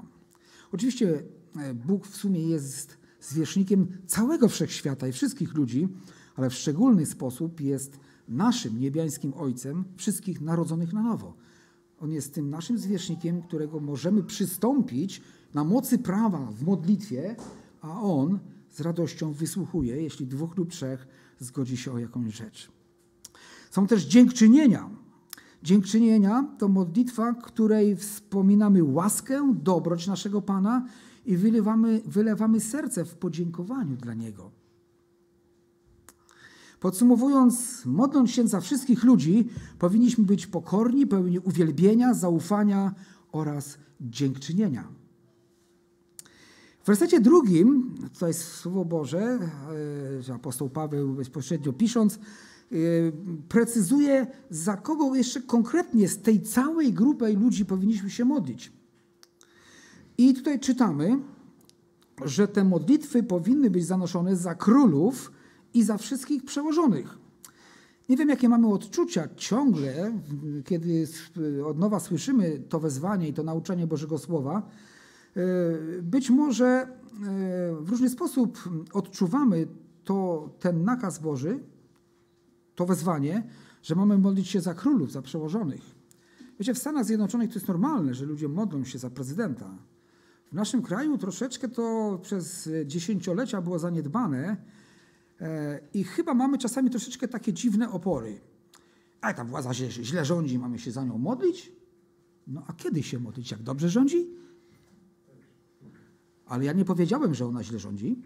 Oczywiście 0.73 1.23
e, 1.57 1.75
Bóg 1.75 2.07
w 2.07 2.17
sumie 2.17 2.41
jest 2.41 2.99
zwierzchnikiem 3.21 3.87
całego 4.07 4.49
wszechświata 4.49 5.09
i 5.09 5.13
wszystkich 5.13 5.55
ludzi, 5.55 5.89
ale 6.37 6.51
w 6.51 6.55
szczególny 6.55 7.07
sposób 7.07 7.61
jest 7.61 7.99
naszym 8.29 8.81
niebiańskim 8.81 9.35
Ojcem 9.35 9.85
wszystkich 9.97 10.41
narodzonych 10.41 10.93
na 10.93 11.03
nowo. 11.03 11.35
On 12.01 12.13
jest 12.13 12.35
tym 12.35 12.51
naszym 12.51 12.79
zwierzchnikiem, 12.79 13.43
którego 13.43 13.81
możemy 13.81 14.23
przystąpić 14.23 15.23
na 15.55 15.65
mocy 15.65 15.99
prawa 15.99 16.51
w 16.53 16.63
modlitwie, 16.63 17.37
a 17.81 18.01
On 18.01 18.39
z 18.71 18.81
radością 18.81 19.33
wysłuchuje, 19.33 20.03
jeśli 20.03 20.27
dwóch 20.27 20.57
lub 20.57 20.71
trzech 20.71 21.07
zgodzi 21.39 21.77
się 21.77 21.93
o 21.93 21.99
jakąś 21.99 22.35
rzecz. 22.35 22.78
Są 23.71 23.87
też 23.87 24.05
dziękczynienia. 24.05 24.91
Dziękczynienia 25.63 26.49
to 26.59 26.69
modlitwa, 26.69 27.35
której 27.35 27.97
wspominamy 27.97 28.85
łaskę, 28.85 29.55
dobroć 29.63 30.07
naszego 30.07 30.43
Pana 30.43 30.87
i 31.27 31.37
wylewamy, 31.37 32.03
wylewamy 32.07 32.61
serce 32.61 33.05
w 33.05 33.15
podziękowaniu 33.15 33.97
dla 33.97 34.15
Niego. 34.15 34.51
Podsumowując, 36.81 37.83
modląc 37.87 38.31
się 38.31 38.49
za 38.49 38.61
wszystkich 38.61 39.05
ludzi, 39.05 39.49
powinniśmy 39.79 40.25
być 40.25 40.47
pokorni, 40.47 41.07
pełni 41.07 41.39
uwielbienia, 41.39 42.15
zaufania 42.15 42.95
oraz 43.33 43.79
dziękczynienia. 44.01 44.89
W 46.83 46.87
wersecie 46.87 47.21
drugim, 47.21 47.95
to 48.19 48.29
jest 48.29 48.43
Słowo 48.43 48.85
Boże, 48.85 49.39
że 50.21 50.35
apostoł 50.35 50.71
Paweł 50.71 51.15
bezpośrednio 51.15 51.73
pisząc, 51.73 52.19
precyzuje, 53.49 54.27
za 54.51 54.77
kogo 54.77 55.15
jeszcze 55.15 55.41
konkretnie 55.41 56.09
z 56.09 56.19
tej 56.19 56.43
całej 56.43 56.93
grupy 56.93 57.33
ludzi 57.33 57.65
powinniśmy 57.65 58.11
się 58.11 58.25
modlić. 58.25 58.73
I 60.19 60.35
tutaj 60.35 60.61
czytamy, 60.61 61.19
że 62.25 62.49
te 62.49 62.65
modlitwy 62.65 63.23
powinny 63.23 63.71
być 63.71 63.87
zanoszone 63.87 64.37
za 64.37 64.55
królów 64.55 65.33
i 65.75 65.83
za 65.83 65.99
wszystkich 65.99 66.45
przełożonych. 66.45 67.19
Nie 68.09 68.17
wiem, 68.17 68.29
jakie 68.29 68.49
mamy 68.49 68.69
odczucia 68.69 69.29
ciągle, 69.37 70.13
kiedy 70.65 71.07
od 71.67 71.79
nowa 71.79 72.01
słyszymy 72.01 72.63
to 72.69 72.81
wezwanie 72.81 73.29
i 73.29 73.33
to 73.33 73.43
nauczanie 73.43 73.87
Bożego 73.87 74.19
Słowa. 74.19 74.69
Y, 75.37 76.03
być 76.03 76.31
może 76.31 76.83
y, 76.83 77.85
w 77.85 77.91
różny 77.91 78.11
sposób 78.11 78.69
odczuwamy 78.93 79.67
to, 80.05 80.49
ten 80.61 80.85
nakaz 80.85 81.19
Boży, 81.19 81.61
to 82.79 82.87
wezwanie, 82.87 83.43
że 83.83 83.95
mamy 83.95 84.19
modlić 84.19 84.49
się 84.49 84.61
za 84.61 84.75
królów, 84.75 85.13
za 85.13 85.23
przełożonych. 85.23 85.81
Wiecie, 86.59 86.75
w 86.75 86.79
Stanach 86.79 87.05
Zjednoczonych 87.05 87.49
to 87.49 87.55
jest 87.55 87.69
normalne, 87.69 88.15
że 88.15 88.27
ludzie 88.27 88.49
modlą 88.49 88.85
się 88.85 88.99
za 88.99 89.11
prezydenta. 89.11 89.79
W 90.51 90.55
naszym 90.55 90.83
kraju 90.83 91.19
troszeczkę 91.19 91.69
to 91.69 92.19
przez 92.23 92.71
dziesięciolecia 92.87 93.63
było 93.63 93.79
zaniedbane 93.79 94.57
e, 95.41 95.81
i 95.95 96.05
chyba 96.05 96.35
mamy 96.35 96.59
czasami 96.59 96.91
troszeczkę 96.91 97.29
takie 97.29 97.53
dziwne 97.53 97.91
opory. 97.91 98.41
A 99.21 99.35
ta 99.35 99.45
władza 99.45 99.75
się 99.75 99.91
źle 99.91 100.25
rządzi, 100.25 100.59
mamy 100.59 100.79
się 100.79 100.91
za 100.91 101.05
nią 101.05 101.19
modlić? 101.19 101.73
No 102.47 102.63
a 102.67 102.73
kiedy 102.73 103.03
się 103.03 103.19
modlić? 103.19 103.51
Jak 103.51 103.63
dobrze 103.63 103.89
rządzi? 103.89 104.31
Ale 106.47 106.65
ja 106.65 106.73
nie 106.73 106.85
powiedziałem, 106.85 107.35
że 107.35 107.47
ona 107.47 107.63
źle 107.63 107.79
rządzi. 107.79 108.23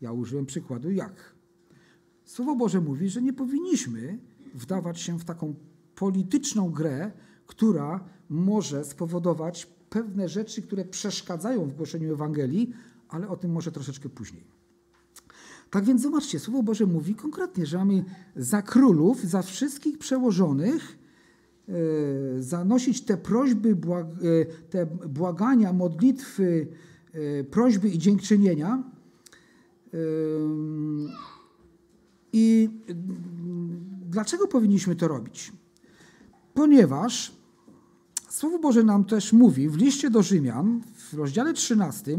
Ja 0.00 0.12
użyłem 0.12 0.46
przykładu 0.46 0.90
jak. 0.90 1.35
Słowo 2.26 2.56
Boże 2.56 2.80
mówi, 2.80 3.08
że 3.08 3.22
nie 3.22 3.32
powinniśmy 3.32 4.18
wdawać 4.54 5.00
się 5.00 5.18
w 5.18 5.24
taką 5.24 5.54
polityczną 5.94 6.70
grę, 6.70 7.12
która 7.46 8.04
może 8.28 8.84
spowodować 8.84 9.66
pewne 9.90 10.28
rzeczy, 10.28 10.62
które 10.62 10.84
przeszkadzają 10.84 11.64
w 11.64 11.74
głoszeniu 11.74 12.12
Ewangelii, 12.12 12.72
ale 13.08 13.28
o 13.28 13.36
tym 13.36 13.52
może 13.52 13.72
troszeczkę 13.72 14.08
później. 14.08 14.44
Tak 15.70 15.84
więc 15.84 16.02
zobaczcie, 16.02 16.38
Słowo 16.38 16.62
Boże 16.62 16.86
mówi 16.86 17.14
konkretnie, 17.14 17.66
że 17.66 17.78
mamy 17.78 18.04
za 18.36 18.62
królów, 18.62 19.24
za 19.24 19.42
wszystkich 19.42 19.98
przełożonych 19.98 20.98
e, 21.68 21.72
zanosić 22.42 23.04
te 23.04 23.16
prośby, 23.16 23.70
e, 23.70 24.44
te 24.70 24.86
błagania, 24.86 25.72
modlitwy, 25.72 26.66
e, 27.12 27.44
prośby 27.44 27.88
i 27.88 27.98
dziękczynienia. 27.98 28.82
I 32.32 32.70
dlaczego 34.10 34.46
powinniśmy 34.46 34.96
to 34.96 35.08
robić? 35.08 35.52
Ponieważ 36.54 37.36
Słowo 38.36 38.58
Boże 38.58 38.82
nam 38.82 39.04
też 39.04 39.32
mówi 39.32 39.68
w 39.68 39.76
liście 39.76 40.10
do 40.10 40.22
Rzymian 40.22 40.82
w 40.94 41.14
rozdziale 41.14 41.52
13, 41.52 42.18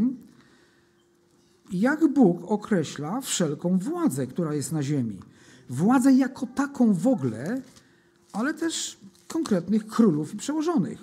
jak 1.72 2.12
Bóg 2.12 2.44
określa 2.44 3.20
wszelką 3.20 3.78
władzę, 3.78 4.26
która 4.26 4.54
jest 4.54 4.72
na 4.72 4.82
ziemi. 4.82 5.18
Władzę 5.70 6.12
jako 6.12 6.46
taką 6.46 6.92
w 6.94 7.06
ogóle, 7.06 7.62
ale 8.32 8.54
też 8.54 8.98
konkretnych 9.28 9.86
królów 9.86 10.34
i 10.34 10.36
przełożonych. 10.36 10.98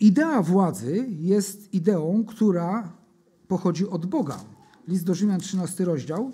Idea 0.00 0.42
władzy 0.42 1.06
jest 1.18 1.74
ideą, 1.74 2.24
która 2.28 2.92
pochodzi 3.48 3.88
od 3.88 4.06
Boga. 4.06 4.44
List 4.88 5.04
do 5.04 5.14
Rzymian, 5.14 5.40
13 5.40 5.84
rozdział. 5.84 6.32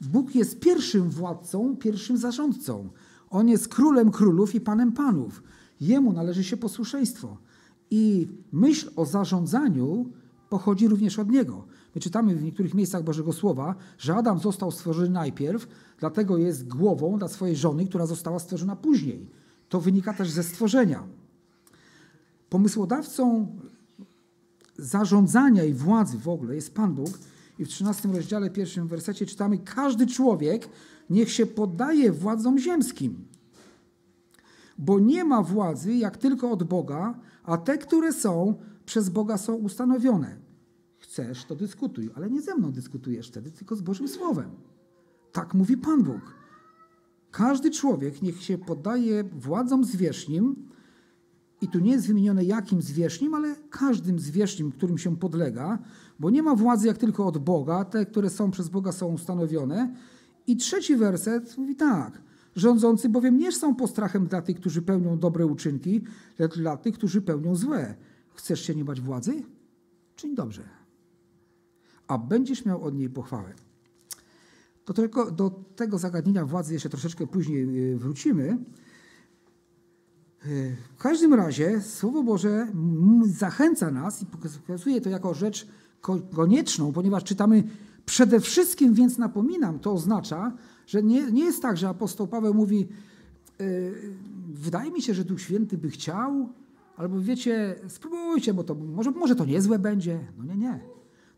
Bóg 0.00 0.34
jest 0.34 0.60
pierwszym 0.60 1.10
władcą, 1.10 1.76
pierwszym 1.76 2.18
zarządcą. 2.18 2.88
On 3.30 3.48
jest 3.48 3.68
królem 3.68 4.10
królów 4.10 4.54
i 4.54 4.60
panem 4.60 4.92
panów. 4.92 5.42
Jemu 5.80 6.12
należy 6.12 6.44
się 6.44 6.56
posłuszeństwo. 6.56 7.36
I 7.90 8.28
myśl 8.52 8.90
o 8.96 9.06
zarządzaniu 9.06 10.06
pochodzi 10.48 10.88
również 10.88 11.18
od 11.18 11.30
niego. 11.30 11.64
My 11.94 12.00
czytamy 12.00 12.36
w 12.36 12.42
niektórych 12.42 12.74
miejscach 12.74 13.04
Bożego 13.04 13.32
Słowa, 13.32 13.74
że 13.98 14.14
Adam 14.14 14.38
został 14.38 14.70
stworzony 14.70 15.10
najpierw, 15.10 15.68
dlatego 15.98 16.38
jest 16.38 16.68
głową 16.68 17.18
dla 17.18 17.28
swojej 17.28 17.56
żony, 17.56 17.86
która 17.86 18.06
została 18.06 18.38
stworzona 18.38 18.76
później. 18.76 19.26
To 19.68 19.80
wynika 19.80 20.14
też 20.14 20.30
ze 20.30 20.42
stworzenia. 20.42 21.02
Pomysłodawcą 22.50 23.46
zarządzania 24.78 25.64
i 25.64 25.74
władzy 25.74 26.18
w 26.18 26.28
ogóle 26.28 26.54
jest 26.54 26.74
Pan 26.74 26.94
Bóg 26.94 27.18
i 27.58 27.64
w 27.64 27.68
13 27.68 28.08
rozdziale, 28.08 28.50
pierwszym 28.50 28.88
wersecie 28.88 29.26
czytamy: 29.26 29.58
Każdy 29.58 30.06
człowiek 30.06 30.68
niech 31.10 31.30
się 31.30 31.46
poddaje 31.46 32.12
władzom 32.12 32.58
ziemskim. 32.58 33.24
Bo 34.78 34.98
nie 34.98 35.24
ma 35.24 35.42
władzy 35.42 35.94
jak 35.94 36.16
tylko 36.16 36.50
od 36.50 36.64
Boga, 36.64 37.18
a 37.44 37.56
te, 37.56 37.78
które 37.78 38.12
są, 38.12 38.54
przez 38.86 39.08
Boga 39.08 39.38
są 39.38 39.54
ustanowione. 39.54 40.36
Chcesz, 40.98 41.44
to 41.44 41.56
dyskutuj, 41.56 42.10
ale 42.14 42.30
nie 42.30 42.42
ze 42.42 42.54
mną 42.54 42.72
dyskutujesz 42.72 43.28
wtedy, 43.28 43.50
tylko 43.50 43.76
z 43.76 43.80
Bożym 43.80 44.08
Słowem. 44.08 44.50
Tak 45.32 45.54
mówi 45.54 45.76
Pan 45.76 46.02
Bóg. 46.02 46.34
Każdy 47.30 47.70
człowiek 47.70 48.22
niech 48.22 48.42
się 48.42 48.58
poddaje 48.58 49.24
władzom 49.24 49.84
zwierzchnim, 49.84 50.67
i 51.60 51.68
tu 51.68 51.78
nie 51.78 51.90
jest 51.90 52.06
wymienione 52.06 52.44
jakim 52.44 52.82
zwierzchnim, 52.82 53.34
ale 53.34 53.56
każdym 53.70 54.18
zwierzchnim, 54.18 54.72
którym 54.72 54.98
się 54.98 55.16
podlega, 55.16 55.78
bo 56.18 56.30
nie 56.30 56.42
ma 56.42 56.54
władzy 56.54 56.86
jak 56.86 56.98
tylko 56.98 57.26
od 57.26 57.38
Boga, 57.38 57.84
te, 57.84 58.06
które 58.06 58.30
są 58.30 58.50
przez 58.50 58.68
Boga 58.68 58.92
są 58.92 59.06
ustanowione. 59.06 59.94
I 60.46 60.56
trzeci 60.56 60.96
werset 60.96 61.58
mówi 61.58 61.76
tak. 61.76 62.22
Rządzący 62.56 63.08
bowiem 63.08 63.38
nie 63.38 63.52
są 63.52 63.74
postrachem 63.74 64.26
dla 64.26 64.42
tych, 64.42 64.56
którzy 64.60 64.82
pełnią 64.82 65.18
dobre 65.18 65.46
uczynki, 65.46 66.00
lecz 66.38 66.58
dla 66.58 66.76
tych, 66.76 66.94
którzy 66.94 67.22
pełnią 67.22 67.54
złe. 67.54 67.94
Chcesz 68.34 68.60
się 68.60 68.74
nie 68.74 68.84
bać 68.84 69.00
władzy? 69.00 69.42
Czyń 70.16 70.34
dobrze. 70.34 70.62
A 72.06 72.18
będziesz 72.18 72.64
miał 72.64 72.82
od 72.84 72.94
niej 72.94 73.10
pochwałę. 73.10 73.54
To 74.84 74.94
tylko 74.94 75.30
do 75.30 75.50
tego 75.76 75.98
zagadnienia 75.98 76.44
władzy 76.44 76.72
jeszcze 76.72 76.88
troszeczkę 76.88 77.26
później 77.26 77.92
y, 77.92 77.98
wrócimy. 77.98 78.58
W 80.44 80.98
każdym 80.98 81.34
razie 81.34 81.80
Słowo 81.80 82.22
Boże 82.22 82.66
zachęca 83.24 83.90
nas 83.90 84.22
i 84.22 84.26
pokazuje 84.26 85.00
to 85.00 85.10
jako 85.10 85.34
rzecz 85.34 85.66
konieczną, 86.34 86.92
ponieważ 86.92 87.24
czytamy 87.24 87.64
przede 88.06 88.40
wszystkim, 88.40 88.94
więc 88.94 89.18
napominam, 89.18 89.78
to 89.78 89.92
oznacza, 89.92 90.52
że 90.86 91.02
nie, 91.02 91.32
nie 91.32 91.44
jest 91.44 91.62
tak, 91.62 91.76
że 91.76 91.88
apostoł 91.88 92.26
Paweł 92.26 92.54
mówi, 92.54 92.88
yy, 93.58 93.94
wydaje 94.48 94.90
mi 94.90 95.02
się, 95.02 95.14
że 95.14 95.24
Duch 95.24 95.40
Święty 95.40 95.78
by 95.78 95.90
chciał, 95.90 96.48
albo 96.96 97.20
wiecie, 97.20 97.74
spróbujcie, 97.88 98.54
bo 98.54 98.64
to 98.64 98.74
może, 98.74 99.10
może 99.10 99.36
to 99.36 99.44
niezłe 99.44 99.78
będzie. 99.78 100.20
No 100.38 100.44
nie, 100.44 100.56
nie. 100.56 100.80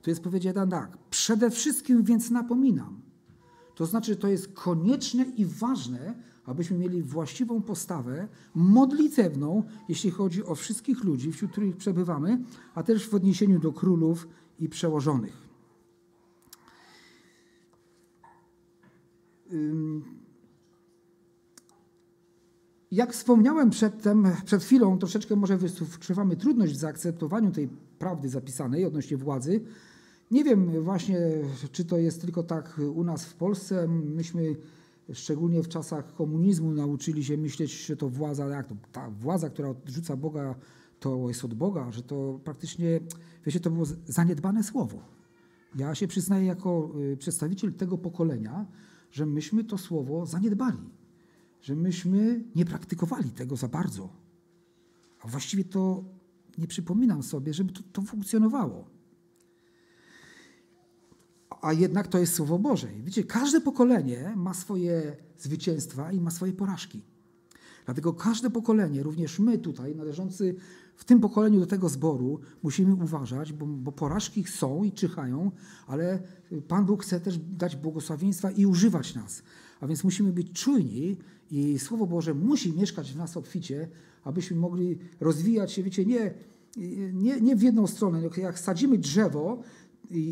Tu 0.02 0.10
jest 0.10 0.22
powiedziane 0.22 0.70
tak, 0.70 0.98
przede 1.10 1.50
wszystkim 1.50 2.02
więc 2.02 2.30
napominam. 2.30 3.00
To 3.74 3.86
znaczy, 3.86 4.16
to 4.16 4.28
jest 4.28 4.52
konieczne 4.52 5.24
i 5.24 5.46
ważne, 5.46 6.14
abyśmy 6.50 6.78
mieli 6.78 7.02
właściwą 7.02 7.62
postawę 7.62 8.28
modlitewną, 8.54 9.62
jeśli 9.88 10.10
chodzi 10.10 10.44
o 10.44 10.54
wszystkich 10.54 11.04
ludzi, 11.04 11.32
wśród 11.32 11.50
których 11.50 11.76
przebywamy, 11.76 12.38
a 12.74 12.82
też 12.82 13.08
w 13.08 13.14
odniesieniu 13.14 13.58
do 13.58 13.72
królów 13.72 14.28
i 14.58 14.68
przełożonych. 14.68 15.50
Jak 22.90 23.12
wspomniałem 23.12 23.70
przedtem, 23.70 24.28
przed 24.44 24.62
chwilą, 24.62 24.98
troszeczkę 24.98 25.36
może 25.36 25.58
wyczuwamy 25.58 26.36
trudność 26.36 26.72
w 26.72 26.76
zaakceptowaniu 26.76 27.52
tej 27.52 27.68
prawdy 27.98 28.28
zapisanej 28.28 28.84
odnośnie 28.84 29.16
władzy. 29.16 29.60
Nie 30.30 30.44
wiem 30.44 30.82
właśnie, 30.82 31.18
czy 31.72 31.84
to 31.84 31.98
jest 31.98 32.20
tylko 32.20 32.42
tak 32.42 32.80
u 32.94 33.04
nas 33.04 33.24
w 33.24 33.34
Polsce. 33.34 33.88
Myśmy 33.88 34.56
szczególnie 35.12 35.62
w 35.62 35.68
czasach 35.68 36.14
komunizmu 36.14 36.72
nauczyli 36.72 37.24
się 37.24 37.36
myśleć, 37.36 37.86
że 37.86 37.96
to 37.96 38.08
władza, 38.08 38.46
jak 38.46 38.66
to, 38.66 38.76
ta 38.92 39.10
władza, 39.10 39.50
która 39.50 39.68
odrzuca 39.68 40.16
Boga, 40.16 40.54
to 41.00 41.28
jest 41.28 41.44
od 41.44 41.54
Boga, 41.54 41.92
że 41.92 42.02
to 42.02 42.40
praktycznie, 42.44 43.00
wiecie, 43.46 43.60
to 43.60 43.70
było 43.70 43.84
zaniedbane 44.06 44.64
słowo. 44.64 45.02
Ja 45.74 45.94
się 45.94 46.06
przyznaję 46.06 46.46
jako 46.46 46.90
y, 47.12 47.16
przedstawiciel 47.16 47.72
tego 47.72 47.98
pokolenia, 47.98 48.66
że 49.10 49.26
myśmy 49.26 49.64
to 49.64 49.78
słowo 49.78 50.26
zaniedbali, 50.26 50.90
że 51.60 51.76
myśmy 51.76 52.44
nie 52.54 52.64
praktykowali 52.64 53.30
tego 53.30 53.56
za 53.56 53.68
bardzo. 53.68 54.08
A 55.20 55.28
właściwie 55.28 55.64
to 55.64 56.04
nie 56.58 56.66
przypominam 56.66 57.22
sobie, 57.22 57.54
żeby 57.54 57.72
to, 57.72 57.80
to 57.92 58.02
funkcjonowało 58.02 58.99
a 61.60 61.72
jednak 61.72 62.08
to 62.08 62.18
jest 62.18 62.34
Słowo 62.34 62.58
Boże. 62.58 62.88
Wiecie, 63.04 63.24
każde 63.24 63.60
pokolenie 63.60 64.32
ma 64.36 64.54
swoje 64.54 65.16
zwycięstwa 65.38 66.12
i 66.12 66.20
ma 66.20 66.30
swoje 66.30 66.52
porażki. 66.52 67.02
Dlatego 67.84 68.12
każde 68.12 68.50
pokolenie, 68.50 69.02
również 69.02 69.38
my 69.38 69.58
tutaj, 69.58 69.96
należący 69.96 70.54
w 70.96 71.04
tym 71.04 71.20
pokoleniu 71.20 71.60
do 71.60 71.66
tego 71.66 71.88
zboru, 71.88 72.40
musimy 72.62 72.94
uważać, 72.94 73.52
bo, 73.52 73.66
bo 73.66 73.92
porażki 73.92 74.44
są 74.44 74.84
i 74.84 74.92
czyhają, 74.92 75.50
ale 75.86 76.18
Pan 76.68 76.86
Bóg 76.86 77.02
chce 77.02 77.20
też 77.20 77.38
dać 77.38 77.76
błogosławieństwa 77.76 78.50
i 78.50 78.66
używać 78.66 79.14
nas. 79.14 79.42
A 79.80 79.86
więc 79.86 80.04
musimy 80.04 80.32
być 80.32 80.52
czujni 80.52 81.16
i 81.50 81.78
Słowo 81.78 82.06
Boże 82.06 82.34
musi 82.34 82.72
mieszkać 82.72 83.12
w 83.12 83.16
nas 83.16 83.36
obficie, 83.36 83.88
abyśmy 84.24 84.56
mogli 84.56 84.98
rozwijać 85.20 85.72
się, 85.72 85.82
wiecie, 85.82 86.04
nie, 86.04 86.34
nie, 87.12 87.40
nie 87.40 87.56
w 87.56 87.62
jedną 87.62 87.86
stronę. 87.86 88.22
Jak 88.36 88.58
sadzimy 88.58 88.98
drzewo, 88.98 89.62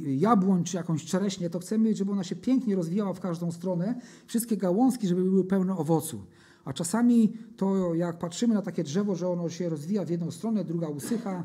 jabłoń 0.07 0.65
czy 0.65 0.77
jakąś 0.77 1.05
czereśnię, 1.05 1.51
to 1.51 1.59
chcemy, 1.59 1.97
żeby 1.97 2.13
ona 2.13 2.25
się 2.25 2.37
pięknie 2.37 2.77
rozwijała 2.77 3.13
w 3.13 3.21
każdą 3.21 3.53
stronę, 3.53 4.01
wszystkie 4.27 4.57
gałązki, 4.57 5.09
żeby 5.09 5.25
były 5.25 5.45
pełne 5.45 5.77
owocu. 5.77 6.25
A 6.65 6.73
czasami 6.73 7.33
to, 7.57 7.95
jak 7.95 8.19
patrzymy 8.19 8.55
na 8.55 8.63
takie 8.63 8.85
drzewo, 8.85 9.15
że 9.15 9.29
ono 9.29 9.49
się 9.49 9.69
rozwija 9.69 10.05
w 10.05 10.11
jedną 10.11 10.31
stronę, 10.31 10.65
druga 10.65 10.89
usycha, 10.89 11.45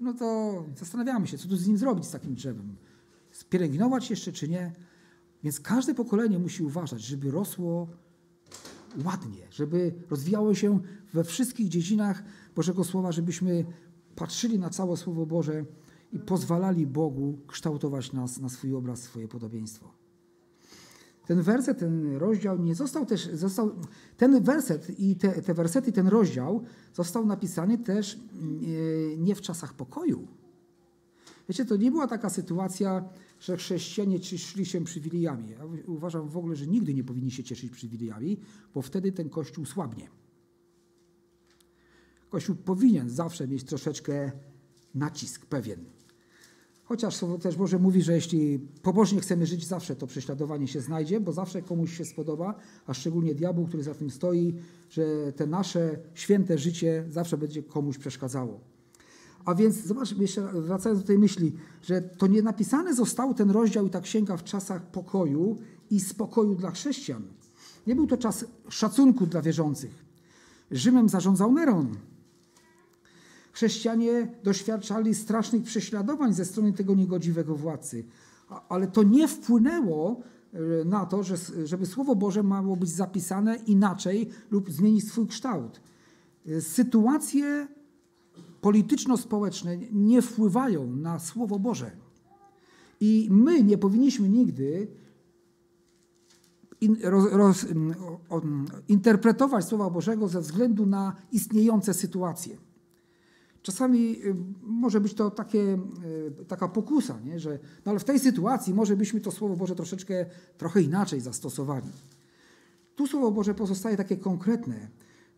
no 0.00 0.14
to 0.14 0.64
zastanawiamy 0.76 1.26
się, 1.26 1.38
co 1.38 1.48
tu 1.48 1.56
z 1.56 1.68
nim 1.68 1.78
zrobić, 1.78 2.06
z 2.06 2.10
takim 2.10 2.34
drzewem. 2.34 2.76
Spielęgnować 3.30 4.10
jeszcze, 4.10 4.32
czy 4.32 4.48
nie? 4.48 4.72
Więc 5.44 5.60
każde 5.60 5.94
pokolenie 5.94 6.38
musi 6.38 6.62
uważać, 6.62 7.02
żeby 7.02 7.30
rosło 7.30 7.88
ładnie, 9.04 9.46
żeby 9.50 9.94
rozwijało 10.10 10.54
się 10.54 10.80
we 11.12 11.24
wszystkich 11.24 11.68
dziedzinach 11.68 12.24
Bożego 12.56 12.84
Słowa, 12.84 13.12
żebyśmy 13.12 13.64
patrzyli 14.16 14.58
na 14.58 14.70
całe 14.70 14.96
Słowo 14.96 15.26
Boże 15.26 15.64
i 16.12 16.18
pozwalali 16.18 16.86
Bogu 16.86 17.38
kształtować 17.46 18.12
nas 18.12 18.40
na 18.40 18.48
swój 18.48 18.74
obraz, 18.74 19.02
swoje 19.02 19.28
podobieństwo. 19.28 19.98
Ten 21.26 21.42
werset, 21.42 21.78
ten 21.78 22.16
rozdział 22.16 22.58
nie 22.58 22.74
został 22.74 23.06
też, 23.06 23.30
został, 23.32 23.70
ten 24.16 24.42
werset 24.42 25.00
i 25.00 25.16
te, 25.16 25.42
te 25.42 25.54
wersety, 25.54 25.92
ten 25.92 26.06
rozdział 26.06 26.64
został 26.94 27.26
napisany 27.26 27.78
też 27.78 28.18
nie 29.18 29.34
w 29.34 29.40
czasach 29.40 29.74
pokoju. 29.74 30.28
Wiecie, 31.48 31.64
to 31.64 31.76
nie 31.76 31.90
była 31.90 32.06
taka 32.06 32.30
sytuacja, 32.30 33.08
że 33.40 33.56
chrześcijanie 33.56 34.20
cieszyli 34.20 34.66
się 34.66 34.84
przywilejami. 34.84 35.50
Ja 35.50 35.58
uważam 35.86 36.28
w 36.28 36.36
ogóle, 36.36 36.56
że 36.56 36.66
nigdy 36.66 36.94
nie 36.94 37.04
powinni 37.04 37.30
się 37.30 37.44
cieszyć 37.44 37.70
przywilejami, 37.70 38.40
bo 38.74 38.82
wtedy 38.82 39.12
ten 39.12 39.30
Kościół 39.30 39.66
słabnie. 39.66 40.08
Kościół 42.30 42.56
powinien 42.56 43.10
zawsze 43.10 43.48
mieć 43.48 43.64
troszeczkę 43.64 44.32
nacisk 44.94 45.46
pewien. 45.46 45.97
Chociaż 46.88 47.16
Słowo 47.16 47.38
też 47.38 47.56
Boże 47.56 47.78
mówi, 47.78 48.02
że 48.02 48.14
jeśli 48.14 48.58
pobożnie 48.82 49.20
chcemy 49.20 49.46
żyć, 49.46 49.66
zawsze 49.66 49.96
to 49.96 50.06
prześladowanie 50.06 50.68
się 50.68 50.80
znajdzie, 50.80 51.20
bo 51.20 51.32
zawsze 51.32 51.62
komuś 51.62 51.96
się 51.96 52.04
spodoba, 52.04 52.54
a 52.86 52.94
szczególnie 52.94 53.34
diabłu, 53.34 53.66
który 53.66 53.82
za 53.82 53.94
tym 53.94 54.10
stoi, 54.10 54.54
że 54.90 55.32
te 55.32 55.46
nasze 55.46 55.98
święte 56.14 56.58
życie 56.58 57.04
zawsze 57.08 57.38
będzie 57.38 57.62
komuś 57.62 57.98
przeszkadzało. 57.98 58.60
A 59.44 59.54
więc 59.54 59.76
zobacz, 59.76 60.18
jeszcze 60.18 60.52
wracając 60.52 61.00
do 61.00 61.06
tej 61.06 61.18
myśli, 61.18 61.52
że 61.82 62.02
to 62.02 62.26
nie 62.26 62.42
napisane 62.42 62.94
został 62.94 63.34
ten 63.34 63.50
rozdział 63.50 63.86
i 63.86 63.90
ta 63.90 64.00
księga 64.00 64.36
w 64.36 64.44
czasach 64.44 64.90
pokoju 64.90 65.56
i 65.90 66.00
spokoju 66.00 66.54
dla 66.54 66.70
chrześcijan. 66.70 67.22
Nie 67.86 67.94
był 67.94 68.06
to 68.06 68.16
czas 68.16 68.44
szacunku 68.68 69.26
dla 69.26 69.42
wierzących. 69.42 70.04
Rzymem 70.70 71.08
zarządzał 71.08 71.52
Neron. 71.52 71.96
Chrześcijanie 73.58 74.28
doświadczali 74.44 75.14
strasznych 75.14 75.62
prześladowań 75.62 76.34
ze 76.34 76.44
strony 76.44 76.72
tego 76.72 76.94
niegodziwego 76.94 77.56
władcy. 77.56 78.04
Ale 78.68 78.86
to 78.86 79.02
nie 79.02 79.28
wpłynęło 79.28 80.20
e, 80.52 80.84
na 80.84 81.06
to, 81.06 81.22
że, 81.22 81.36
żeby 81.64 81.86
Słowo 81.86 82.16
Boże 82.16 82.42
miało 82.42 82.76
być 82.76 82.90
zapisane 82.90 83.56
inaczej 83.56 84.28
lub 84.50 84.70
zmienić 84.70 85.08
swój 85.08 85.26
kształt. 85.26 85.80
E, 86.46 86.60
sytuacje 86.60 87.68
polityczno-społeczne 88.60 89.78
nie 89.92 90.22
wpływają 90.22 90.96
na 90.96 91.18
Słowo 91.18 91.58
Boże. 91.58 91.90
I 93.00 93.28
my 93.30 93.62
nie 93.62 93.78
powinniśmy 93.78 94.28
nigdy 94.28 94.88
in, 96.80 96.96
roz, 97.02 97.32
roz, 97.32 97.66
interpretować 98.88 99.64
Słowa 99.64 99.90
Bożego 99.90 100.28
ze 100.28 100.40
względu 100.40 100.86
na 100.86 101.16
istniejące 101.32 101.94
sytuacje. 101.94 102.67
Czasami 103.62 104.26
y, 104.26 104.34
może 104.62 105.00
być 105.00 105.14
to 105.14 105.30
takie, 105.30 105.78
y, 106.40 106.44
taka 106.44 106.68
pokusa, 106.68 107.20
nie? 107.24 107.40
że 107.40 107.58
no 107.84 107.90
ale 107.90 107.98
w 107.98 108.04
tej 108.04 108.18
sytuacji 108.18 108.74
może 108.74 108.96
byśmy 108.96 109.20
to 109.20 109.30
Słowo 109.30 109.56
Boże 109.56 109.74
troszeczkę 109.74 110.26
trochę 110.58 110.82
inaczej 110.82 111.20
zastosowali. 111.20 111.88
Tu 112.96 113.06
Słowo 113.06 113.30
Boże 113.30 113.54
pozostaje 113.54 113.96
takie 113.96 114.16
konkretne 114.16 114.88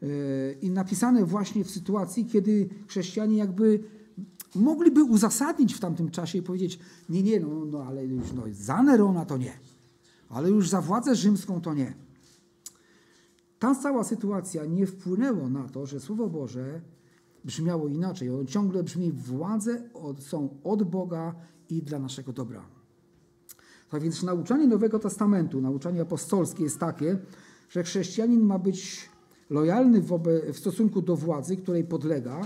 y, 0.02 0.56
i 0.62 0.70
napisane 0.70 1.24
właśnie 1.24 1.64
w 1.64 1.70
sytuacji, 1.70 2.26
kiedy 2.26 2.68
chrześcijanie 2.88 3.36
jakby 3.36 3.80
mogliby 4.54 5.04
uzasadnić 5.04 5.74
w 5.74 5.80
tamtym 5.80 6.10
czasie 6.10 6.38
i 6.38 6.42
powiedzieć, 6.42 6.78
nie, 7.08 7.22
nie, 7.22 7.40
no, 7.40 7.64
no 7.64 7.82
ale 7.82 8.06
już 8.06 8.32
no, 8.32 8.42
za 8.52 8.82
Nerona 8.82 9.24
to 9.24 9.36
nie, 9.36 9.52
ale 10.28 10.50
już 10.50 10.68
za 10.68 10.80
władzę 10.80 11.16
rzymską 11.16 11.60
to 11.60 11.74
nie. 11.74 11.94
Ta 13.58 13.74
cała 13.74 14.04
sytuacja 14.04 14.64
nie 14.64 14.86
wpłynęła 14.86 15.48
na 15.48 15.68
to, 15.68 15.86
że 15.86 16.00
Słowo 16.00 16.28
Boże 16.28 16.80
brzmiało 17.44 17.88
inaczej. 17.88 18.30
Ono 18.30 18.44
ciągle 18.44 18.82
brzmi, 18.82 19.12
władze 19.12 19.82
są 20.18 20.48
od 20.64 20.82
Boga 20.82 21.34
i 21.68 21.82
dla 21.82 21.98
naszego 21.98 22.32
dobra. 22.32 22.64
Tak 23.90 24.02
więc 24.02 24.22
nauczanie 24.22 24.66
Nowego 24.66 24.98
Testamentu, 24.98 25.60
nauczanie 25.60 26.00
apostolskie 26.00 26.62
jest 26.64 26.78
takie, 26.78 27.18
że 27.68 27.82
chrześcijanin 27.82 28.40
ma 28.40 28.58
być 28.58 29.10
lojalny 29.50 30.02
w 30.52 30.58
stosunku 30.58 31.02
do 31.02 31.16
władzy, 31.16 31.56
której 31.56 31.84
podlega, 31.84 32.40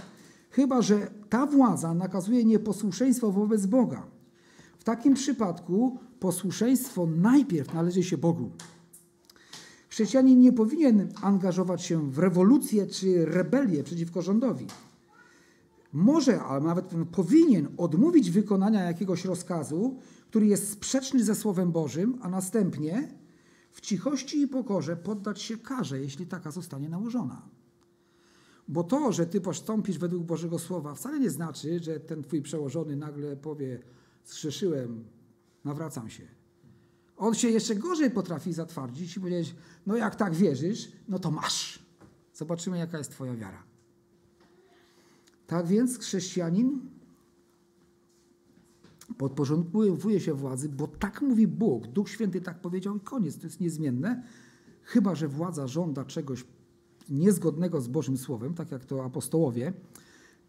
chyba 0.50 0.82
że 0.82 1.10
ta 1.28 1.46
władza 1.46 1.94
nakazuje 1.94 2.44
nieposłuszeństwo 2.44 3.32
wobec 3.32 3.66
Boga. 3.66 4.06
W 4.78 4.84
takim 4.84 5.14
przypadku 5.14 5.98
posłuszeństwo 6.20 7.06
najpierw 7.06 7.74
należy 7.74 8.02
się 8.02 8.18
Bogu. 8.18 8.50
Chrześcijanin 9.94 10.40
nie 10.40 10.52
powinien 10.52 11.12
angażować 11.22 11.82
się 11.82 12.10
w 12.10 12.18
rewolucję 12.18 12.86
czy 12.86 13.24
rebelię 13.24 13.84
przeciwko 13.84 14.22
rządowi. 14.22 14.66
Może, 15.92 16.42
a 16.42 16.60
nawet 16.60 16.86
powinien 17.12 17.68
odmówić 17.76 18.30
wykonania 18.30 18.84
jakiegoś 18.84 19.24
rozkazu, 19.24 19.98
który 20.30 20.46
jest 20.46 20.70
sprzeczny 20.70 21.24
ze 21.24 21.34
Słowem 21.34 21.72
Bożym, 21.72 22.18
a 22.22 22.28
następnie 22.28 23.08
w 23.70 23.80
cichości 23.80 24.40
i 24.40 24.48
pokorze 24.48 24.96
poddać 24.96 25.42
się 25.42 25.56
karze, 25.56 26.00
jeśli 26.00 26.26
taka 26.26 26.50
zostanie 26.50 26.88
nałożona. 26.88 27.48
Bo 28.68 28.84
to, 28.84 29.12
że 29.12 29.26
ty 29.26 29.40
postąpisz 29.40 29.98
według 29.98 30.24
Bożego 30.24 30.58
Słowa, 30.58 30.94
wcale 30.94 31.20
nie 31.20 31.30
znaczy, 31.30 31.80
że 31.82 32.00
ten 32.00 32.22
twój 32.22 32.42
przełożony 32.42 32.96
nagle 32.96 33.36
powie: 33.36 33.82
Zgrzeszyłem, 34.24 35.04
nawracam 35.64 36.10
się. 36.10 36.43
On 37.16 37.34
się 37.34 37.48
jeszcze 37.48 37.74
gorzej 37.74 38.10
potrafi 38.10 38.52
zatwardzić 38.52 39.16
i 39.16 39.20
powiedzieć: 39.20 39.54
No, 39.86 39.96
jak 39.96 40.16
tak 40.16 40.34
wierzysz, 40.34 40.92
no 41.08 41.18
to 41.18 41.30
masz. 41.30 41.78
Zobaczymy, 42.34 42.78
jaka 42.78 42.98
jest 42.98 43.10
Twoja 43.10 43.36
wiara. 43.36 43.62
Tak 45.46 45.66
więc 45.66 45.98
chrześcijanin 45.98 46.80
podporządkowuje 49.18 50.20
się 50.20 50.34
władzy, 50.34 50.68
bo 50.68 50.86
tak 50.86 51.22
mówi 51.22 51.46
Bóg. 51.46 51.86
Duch 51.86 52.08
Święty 52.08 52.40
tak 52.40 52.60
powiedział 52.60 52.96
i 52.96 53.00
koniec, 53.00 53.38
to 53.38 53.46
jest 53.46 53.60
niezmienne. 53.60 54.22
Chyba, 54.82 55.14
że 55.14 55.28
władza 55.28 55.66
żąda 55.66 56.04
czegoś 56.04 56.44
niezgodnego 57.08 57.80
z 57.80 57.88
Bożym 57.88 58.16
Słowem, 58.16 58.54
tak 58.54 58.70
jak 58.70 58.84
to 58.84 59.04
apostołowie, 59.04 59.72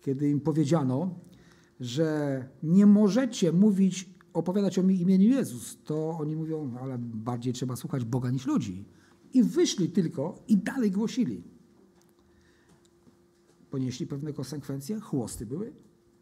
kiedy 0.01 0.29
im 0.29 0.41
powiedziano, 0.41 1.19
że 1.79 2.47
nie 2.63 2.85
możecie 2.85 3.51
mówić, 3.51 4.14
opowiadać 4.35 4.79
o 4.79 4.81
imieniu 4.81 5.29
Jezus, 5.29 5.77
to 5.83 6.17
oni 6.19 6.35
mówią, 6.35 6.77
ale 6.81 6.97
bardziej 6.99 7.53
trzeba 7.53 7.75
słuchać 7.75 8.05
Boga 8.05 8.31
niż 8.31 8.45
ludzi. 8.45 8.85
I 9.33 9.43
wyszli 9.43 9.89
tylko 9.89 10.39
i 10.47 10.57
dalej 10.57 10.91
głosili. 10.91 11.43
Ponieśli 13.69 14.07
pewne 14.07 14.33
konsekwencje, 14.33 14.99
chłosty 14.99 15.45
były, 15.45 15.73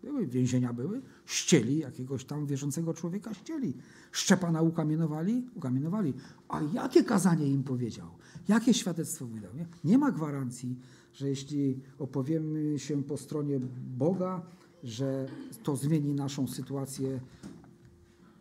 były, 0.04 0.28
więzienia 0.28 0.73
były, 0.73 1.02
ścieli 1.26 1.78
jakiegoś 1.78 2.26
tam 2.26 2.45
wierzącego 2.45 2.93
człowieka, 2.93 3.34
ścieli. 3.34 3.73
Szczepana 4.12 4.62
ukamienowali, 4.62 5.47
ukamienowali. 5.56 6.13
A 6.49 6.62
jakie 6.73 7.04
kazanie 7.04 7.47
im 7.47 7.63
powiedział? 7.63 8.08
Jakie 8.47 8.73
świadectwo 8.73 9.26
wydał? 9.26 9.56
Nie? 9.56 9.65
nie 9.84 9.97
ma 9.97 10.12
gwarancji, 10.12 10.80
że 11.13 11.30
jeśli 11.30 11.80
opowiemy 11.99 12.80
się 12.80 13.04
po 13.04 13.17
stronie 13.17 13.60
Boga, 13.97 14.41
że 14.84 15.28
to 15.63 15.76
zmieni 15.76 16.13
naszą 16.13 16.47
sytuację, 16.47 17.19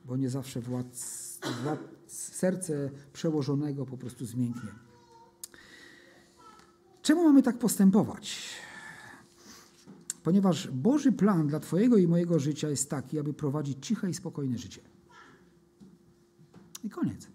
bo 0.05 0.17
nie 0.17 0.31
zawsze 0.31 0.61
władz, 0.61 1.41
serce 2.07 2.91
przełożonego 3.13 3.87
po 3.87 3.97
prostu 3.97 4.27
zmięknie. 4.27 4.71
Czemu 7.03 7.25
mamy 7.25 7.43
tak 7.43 7.59
postępować? 7.59 8.51
Ponieważ 10.23 10.71
Boży 10.71 11.13
plan 11.13 11.47
dla 11.47 11.61
Twojego 11.61 11.97
i 11.97 12.07
mojego 12.07 12.39
życia 12.39 12.69
jest 12.69 12.91
taki, 12.91 13.19
aby 13.19 13.35
prowadzić 13.35 13.87
ciche 13.87 14.11
i 14.11 14.15
spokojne 14.15 14.59
życie. 14.59 14.81
I 16.85 16.91
koniec. 16.91 17.29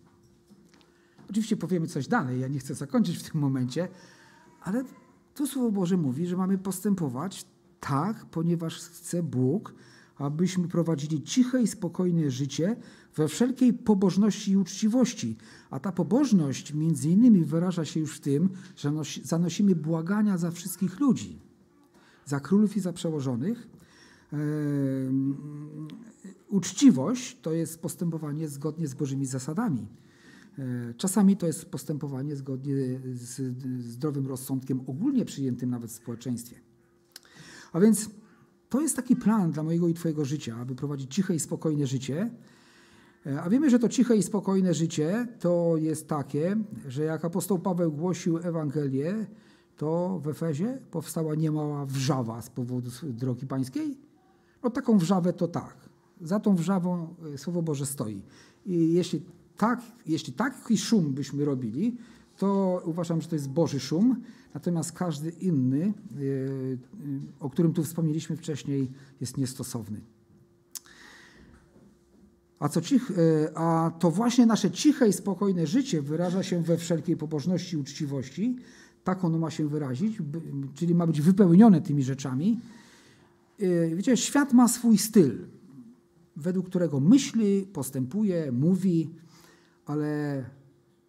Oczywiście 1.30 1.58
powiemy 1.58 1.88
coś 1.88 2.08
dalej, 2.08 2.39
ja 2.39 2.47
nie 2.47 2.60
chcę 2.60 2.75
zakończyć 2.75 3.17
w 3.17 3.32
tym 3.32 3.41
momencie, 3.41 3.88
ale 4.62 4.84
tu 5.36 5.47
Słowo 5.47 5.71
Boże 5.71 5.97
mówi, 5.97 6.27
że 6.27 6.38
mamy 6.38 6.58
postępować 6.58 7.45
tak, 7.80 8.25
ponieważ 8.25 8.75
chce 8.75 9.23
Bóg, 9.23 9.73
abyśmy 10.17 10.67
prowadzili 10.67 11.23
ciche 11.23 11.62
i 11.62 11.67
spokojne 11.67 12.32
życie 12.32 12.75
we 13.15 13.27
wszelkiej 13.27 13.73
pobożności 13.73 14.51
i 14.51 14.58
uczciwości. 14.58 15.38
A 15.69 15.80
ta 15.80 15.91
pobożność 15.91 16.73
między 16.73 17.10
innymi 17.10 17.45
wyraża 17.45 17.86
się 17.86 17.99
już 17.99 18.17
w 18.17 18.19
tym, 18.19 18.49
że 18.75 18.91
zanosimy 19.23 19.75
błagania 19.75 20.38
za 20.38 20.51
wszystkich 20.51 20.99
ludzi, 20.99 21.39
za 22.25 22.39
królów 22.39 22.77
i 22.77 22.80
za 22.80 22.93
przełożonych. 22.93 23.67
Uczciwość 26.49 27.38
to 27.41 27.53
jest 27.53 27.82
postępowanie 27.82 28.49
zgodnie 28.49 28.88
z 28.88 28.93
Bożymi 28.93 29.25
zasadami. 29.25 29.88
E, 30.60 30.93
czasami 30.93 31.38
to 31.38 31.47
jest 31.47 31.65
postępowanie 31.65 32.36
zgodnie 32.36 32.75
z 33.13 33.41
zdrowym 33.84 34.27
rozsądkiem 34.27 34.82
ogólnie 34.88 35.25
przyjętym 35.25 35.69
nawet 35.69 35.91
w 35.91 35.93
społeczeństwie. 35.93 36.56
A 37.73 37.80
więc 37.80 38.10
to 38.69 38.82
jest 38.82 38.95
taki 38.95 39.15
plan 39.15 39.51
dla 39.51 39.63
mojego 39.63 39.88
i 39.88 39.93
Twojego 39.93 40.25
życia, 40.25 40.58
aby 40.62 40.75
prowadzić 40.75 41.15
ciche 41.15 41.36
i 41.36 41.39
spokojne 41.39 41.88
życie. 41.88 42.30
E, 43.25 43.41
a 43.41 43.49
wiemy, 43.49 43.69
że 43.69 43.80
to 43.80 43.89
ciche 43.89 44.15
i 44.15 44.23
spokojne 44.23 44.73
życie 44.73 45.27
to 45.39 45.73
jest 45.77 46.08
takie, 46.08 46.58
że 46.88 47.03
jak 47.03 47.25
apostoł 47.25 47.60
Paweł 47.60 47.91
głosił 47.91 48.38
Ewangelię, 48.38 49.25
to 49.77 50.19
w 50.23 50.27
Efezie 50.27 50.80
powstała 50.91 51.36
niemała 51.36 51.86
wrzawa 51.86 52.41
z 52.41 52.49
powodu 52.49 52.89
drogi 53.03 53.47
pańskiej. 53.47 53.97
No 54.63 54.69
taką 54.69 54.97
wrzawę 54.97 55.34
to 55.34 55.47
tak. 55.47 55.75
Za 56.21 56.39
tą 56.39 56.56
wrzawą 56.56 57.15
e, 57.34 57.38
Słowo 57.38 57.62
Boże 57.62 57.86
stoi. 57.86 58.21
I 58.65 58.93
jeśli 58.93 59.21
tak, 59.58 59.82
jeśli 60.06 60.34
taki 60.34 60.77
szum 60.77 61.13
byśmy 61.13 61.45
robili, 61.45 61.97
to 62.38 62.82
uważam, 62.86 63.21
że 63.21 63.28
to 63.28 63.36
jest 63.36 63.50
Boży 63.50 63.80
szum, 63.80 64.21
natomiast 64.54 64.91
każdy 64.91 65.30
inny, 65.30 65.82
e, 65.82 65.88
e, 65.88 65.93
o 67.39 67.50
którym 67.50 67.73
tu 67.73 67.84
wspomnieliśmy 67.84 68.38
wcześniej, 68.38 68.91
jest 69.21 69.38
niestosowny. 69.38 70.02
A, 72.60 72.69
co 72.69 72.82
cich, 72.82 73.12
e, 73.12 73.58
a 73.58 73.91
to 74.00 74.12
właśnie 74.12 74.45
nasze 74.45 74.71
ciche 74.71 75.08
i 75.08 75.13
spokojne 75.13 75.67
życie 75.67 76.02
wyraża 76.02 76.43
się 76.43 76.63
we 76.63 76.78
wszelkiej 76.78 77.17
pobożności 77.17 77.76
i 77.76 77.80
uczciwości. 77.80 78.58
Tak 79.04 79.23
ono 79.23 79.38
ma 79.38 79.52
się 79.52 79.67
wyrazić, 79.67 80.17
czyli 80.73 80.95
ma 80.95 81.08
być 81.08 81.21
wypełnione 81.21 81.82
tymi 81.82 82.04
rzeczami. 82.04 82.60
Wiecie, 83.95 84.17
świat 84.17 84.54
ma 84.54 84.67
swój 84.67 84.97
styl, 84.97 85.47
według 86.36 86.69
którego 86.69 87.00
myśli, 87.00 87.67
postępuje, 87.73 88.52
mówi, 88.52 89.10
ale 89.86 90.43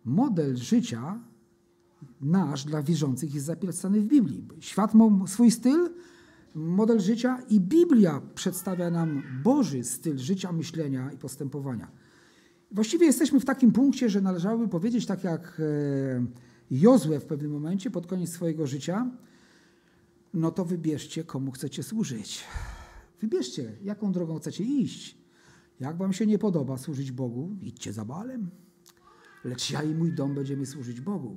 model 0.04 0.56
życia 0.56 1.20
nasz 2.20 2.64
dla 2.64 2.82
wierzących 2.82 3.34
jest 3.34 3.46
zapisany 3.46 4.00
w 4.00 4.06
Biblii. 4.06 4.48
Świat 4.60 4.94
ma 4.94 5.26
swój 5.26 5.50
styl, 5.50 5.90
model 6.54 7.00
życia 7.00 7.38
i 7.48 7.60
Biblia 7.60 8.22
przedstawia 8.34 8.90
nam 8.90 9.22
Boży 9.44 9.84
styl 9.84 10.18
życia, 10.18 10.52
myślenia 10.52 11.12
i 11.12 11.18
postępowania. 11.18 11.90
Właściwie 12.70 13.06
jesteśmy 13.06 13.40
w 13.40 13.44
takim 13.44 13.72
punkcie, 13.72 14.08
że 14.08 14.20
należałoby 14.20 14.68
powiedzieć, 14.68 15.06
tak 15.06 15.24
jak 15.24 15.60
e, 15.60 16.26
Jozue 16.70 17.20
w 17.20 17.24
pewnym 17.24 17.52
momencie, 17.52 17.90
pod 17.90 18.06
koniec 18.06 18.30
swojego 18.30 18.66
życia, 18.66 19.10
no 20.34 20.50
to 20.50 20.64
wybierzcie, 20.64 21.24
komu 21.24 21.50
chcecie 21.50 21.82
służyć. 21.82 22.44
Wybierzcie, 23.20 23.72
jaką 23.82 24.12
drogą 24.12 24.38
chcecie 24.38 24.64
iść. 24.64 25.18
Jak 25.80 25.96
wam 25.96 26.12
się 26.12 26.26
nie 26.26 26.38
podoba 26.38 26.78
służyć 26.78 27.12
Bogu, 27.12 27.56
idźcie 27.62 27.92
za 27.92 28.04
balem 28.04 28.50
lecz 29.48 29.70
ja 29.70 29.82
i 29.82 29.94
mój 29.94 30.12
dom 30.12 30.34
będziemy 30.34 30.66
służyć 30.66 31.00
Bogu. 31.00 31.36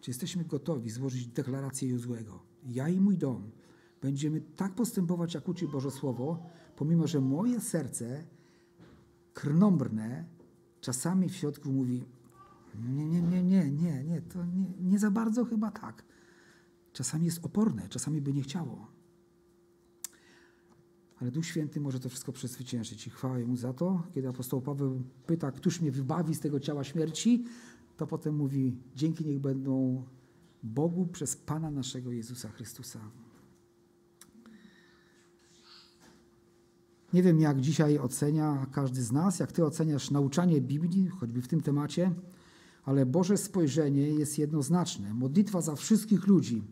Czy 0.00 0.10
jesteśmy 0.10 0.44
gotowi 0.44 0.90
złożyć 0.90 1.26
deklarację 1.26 1.88
Jozłego? 1.88 2.42
Ja 2.64 2.88
i 2.88 3.00
mój 3.00 3.18
dom 3.18 3.50
będziemy 4.02 4.40
tak 4.40 4.74
postępować, 4.74 5.34
jak 5.34 5.48
uczy 5.48 5.68
Boże 5.68 5.90
Słowo, 5.90 6.46
pomimo, 6.76 7.06
że 7.06 7.20
moje 7.20 7.60
serce 7.60 8.24
krnąbrne 9.34 10.24
czasami 10.80 11.28
w 11.28 11.36
środku 11.36 11.72
mówi 11.72 12.04
nie, 12.74 13.06
nie, 13.06 13.22
nie, 13.22 13.42
nie, 13.42 13.70
nie, 13.70 14.04
nie, 14.04 14.22
to 14.22 14.44
nie, 14.44 14.64
nie 14.80 14.98
za 14.98 15.10
bardzo 15.10 15.44
chyba 15.44 15.70
tak. 15.70 16.04
Czasami 16.92 17.24
jest 17.24 17.44
oporne, 17.44 17.88
czasami 17.88 18.20
by 18.20 18.32
nie 18.32 18.42
chciało. 18.42 18.95
Ale 21.20 21.30
Duch 21.30 21.46
Święty 21.46 21.80
może 21.80 22.00
to 22.00 22.08
wszystko 22.08 22.32
przezwyciężyć 22.32 23.06
i 23.06 23.10
chwała 23.10 23.38
Mu 23.38 23.56
za 23.56 23.72
to. 23.72 24.02
Kiedy 24.14 24.28
apostoł 24.28 24.60
Paweł 24.60 25.02
pyta, 25.26 25.52
któż 25.52 25.80
mnie 25.80 25.92
wybawi 25.92 26.34
z 26.34 26.40
tego 26.40 26.60
ciała 26.60 26.84
śmierci, 26.84 27.44
to 27.96 28.06
potem 28.06 28.36
mówi, 28.36 28.76
dzięki 28.94 29.24
niech 29.26 29.38
będą 29.38 30.04
Bogu 30.62 31.06
przez 31.06 31.36
Pana 31.36 31.70
naszego 31.70 32.12
Jezusa 32.12 32.48
Chrystusa. 32.48 33.00
Nie 37.12 37.22
wiem, 37.22 37.40
jak 37.40 37.60
dzisiaj 37.60 37.98
ocenia 37.98 38.66
każdy 38.72 39.02
z 39.02 39.12
nas, 39.12 39.38
jak 39.38 39.52
ty 39.52 39.64
oceniasz 39.64 40.10
nauczanie 40.10 40.60
Biblii, 40.60 41.08
choćby 41.08 41.42
w 41.42 41.48
tym 41.48 41.60
temacie, 41.60 42.14
ale 42.84 43.06
Boże 43.06 43.36
spojrzenie 43.36 44.08
jest 44.08 44.38
jednoznaczne. 44.38 45.14
Modlitwa 45.14 45.60
za 45.60 45.76
wszystkich 45.76 46.26
ludzi 46.26 46.62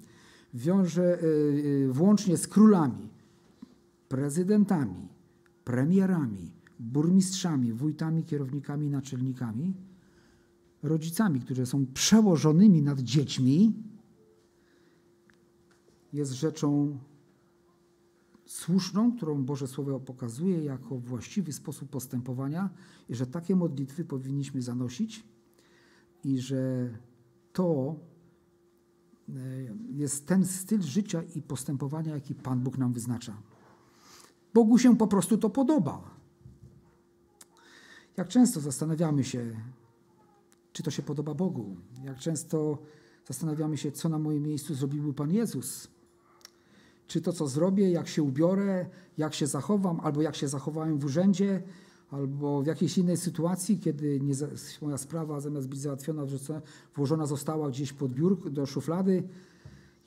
wiąże 0.54 1.22
y, 1.22 1.26
y, 1.26 1.92
włącznie 1.92 2.36
z 2.36 2.48
królami, 2.48 3.13
prezydentami, 4.08 5.08
premierami, 5.64 6.50
burmistrzami, 6.78 7.72
wójtami, 7.72 8.24
kierownikami, 8.24 8.90
naczelnikami, 8.90 9.74
rodzicami, 10.82 11.40
którzy 11.40 11.66
są 11.66 11.86
przełożonymi 11.86 12.82
nad 12.82 13.00
dziećmi, 13.00 13.72
jest 16.12 16.32
rzeczą 16.32 16.98
słuszną, 18.46 19.16
którą 19.16 19.44
Boże 19.44 19.66
Słowo 19.66 20.00
pokazuje 20.00 20.64
jako 20.64 20.98
właściwy 20.98 21.52
sposób 21.52 21.90
postępowania 21.90 22.70
i 23.08 23.14
że 23.14 23.26
takie 23.26 23.56
modlitwy 23.56 24.04
powinniśmy 24.04 24.62
zanosić 24.62 25.24
i 26.24 26.38
że 26.38 26.90
to 27.52 27.96
e, 29.28 29.32
jest 29.90 30.26
ten 30.26 30.46
styl 30.46 30.82
życia 30.82 31.22
i 31.22 31.42
postępowania, 31.42 32.14
jaki 32.14 32.34
Pan 32.34 32.60
Bóg 32.60 32.78
nam 32.78 32.92
wyznacza. 32.92 33.36
Bogu 34.54 34.78
się 34.78 34.96
po 34.96 35.06
prostu 35.06 35.38
to 35.38 35.50
podoba. 35.50 36.10
Jak 38.16 38.28
często 38.28 38.60
zastanawiamy 38.60 39.24
się, 39.24 39.56
czy 40.72 40.82
to 40.82 40.90
się 40.90 41.02
podoba 41.02 41.34
Bogu? 41.34 41.76
Jak 42.04 42.18
często 42.18 42.78
zastanawiamy 43.26 43.76
się, 43.76 43.92
co 43.92 44.08
na 44.08 44.18
moim 44.18 44.42
miejscu 44.42 44.74
zrobiłby 44.74 45.14
Pan 45.14 45.32
Jezus? 45.32 45.88
Czy 47.06 47.20
to, 47.20 47.32
co 47.32 47.48
zrobię, 47.48 47.90
jak 47.90 48.08
się 48.08 48.22
ubiorę, 48.22 48.86
jak 49.18 49.34
się 49.34 49.46
zachowam, 49.46 50.00
albo 50.00 50.22
jak 50.22 50.36
się 50.36 50.48
zachowałem 50.48 50.98
w 50.98 51.04
urzędzie, 51.04 51.62
albo 52.10 52.62
w 52.62 52.66
jakiejś 52.66 52.98
innej 52.98 53.16
sytuacji, 53.16 53.78
kiedy 53.78 54.20
nie, 54.20 54.34
moja 54.82 54.98
sprawa 54.98 55.40
zamiast 55.40 55.68
być 55.68 55.80
załatwiona, 55.80 56.22
włożona 56.96 57.26
została 57.26 57.68
gdzieś 57.68 57.92
pod 57.92 58.12
biur 58.12 58.50
do 58.50 58.66
szuflady. 58.66 59.22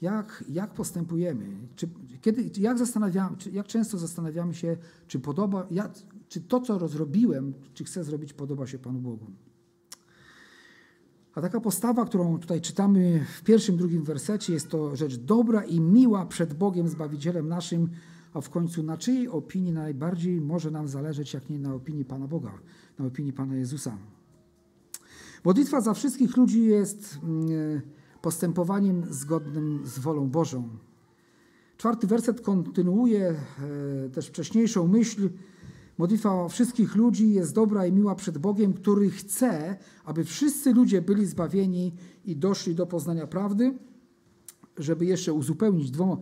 Jak, 0.02 0.44
jak 0.50 0.74
postępujemy? 0.74 1.46
Czy, 1.76 1.90
kiedy, 2.22 2.62
jak, 2.62 2.78
zastanawiamy, 2.78 3.38
czy, 3.38 3.52
jak 3.52 3.68
często 3.68 3.98
zastanawiamy 3.98 4.54
się, 4.54 4.78
czy, 5.08 5.20
podoba, 5.20 5.68
ja, 5.72 5.90
czy 6.30 6.42
to, 6.42 6.62
co 6.62 6.80
rozrobiłem, 6.80 7.54
czy 7.74 7.84
chcę 7.84 8.04
zrobić, 8.04 8.34
podoba 8.34 8.68
się 8.68 8.80
Panu 8.80 9.00
Bogu? 9.00 9.26
A 11.36 11.42
taka 11.42 11.62
postawa, 11.62 12.06
którą 12.06 12.40
tutaj 12.40 12.62
czytamy 12.62 13.26
w 13.38 13.44
pierwszym, 13.44 13.78
drugim 13.78 14.04
wersecie, 14.04 14.54
jest 14.54 14.70
to 14.70 14.96
rzecz 14.96 15.16
dobra 15.18 15.64
i 15.64 15.80
miła 15.80 16.26
przed 16.26 16.54
Bogiem, 16.54 16.88
Zbawicielem 16.88 17.48
naszym, 17.48 17.90
a 18.34 18.42
w 18.42 18.50
końcu 18.50 18.84
na 18.84 18.98
czyjej 18.98 19.28
opinii 19.28 19.72
najbardziej 19.72 20.42
może 20.42 20.72
nam 20.72 20.88
zależeć, 20.88 21.34
jak 21.34 21.50
nie 21.50 21.60
na 21.60 21.74
opinii 21.74 22.06
Pana 22.06 22.28
Boga, 22.28 22.52
na 23.00 23.06
opinii 23.06 23.34
Pana 23.34 23.56
Jezusa. 23.56 23.98
Modlitwa 25.44 25.82
za 25.82 25.94
wszystkich 25.94 26.38
ludzi 26.38 26.66
jest 26.66 27.20
mm, 27.24 27.82
postępowaniem 28.22 29.04
zgodnym 29.10 29.82
z 29.86 30.00
wolą 30.00 30.30
Bożą. 30.30 30.70
Czwarty 31.78 32.08
werset 32.08 32.42
kontynuuje 32.42 33.36
e, 34.06 34.10
też 34.10 34.28
wcześniejszą 34.28 34.88
myśl, 34.88 35.30
Modlitwa 35.98 36.48
wszystkich 36.50 36.96
ludzi 36.96 37.34
jest 37.34 37.56
dobra 37.56 37.86
i 37.86 37.92
miła 37.92 38.16
przed 38.16 38.38
Bogiem, 38.38 38.74
który 38.74 39.10
chce, 39.10 39.78
aby 40.06 40.24
wszyscy 40.24 40.74
ludzie 40.74 41.02
byli 41.02 41.26
zbawieni 41.26 41.94
i 42.26 42.36
doszli 42.36 42.76
do 42.76 42.88
poznania 42.88 43.28
prawdy. 43.28 43.74
Żeby 44.78 45.06
jeszcze 45.06 45.34
uzupełnić 45.34 45.92
dwoma 45.92 46.18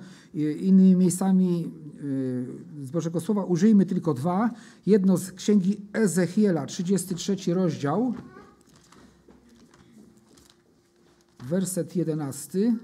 innymi 0.61 0.95
miejscami 0.95 1.71
z 2.83 2.91
Bożego 2.91 3.19
Słowa, 3.19 3.43
użyjmy 3.43 3.85
tylko 3.85 4.13
dwa. 4.13 4.51
Jedno 4.85 5.17
z 5.17 5.31
księgi 5.31 5.77
Ezechiela, 5.93 6.65
33 6.65 7.53
rozdział, 7.53 8.13
werset 11.43 11.95
11. 11.95 12.75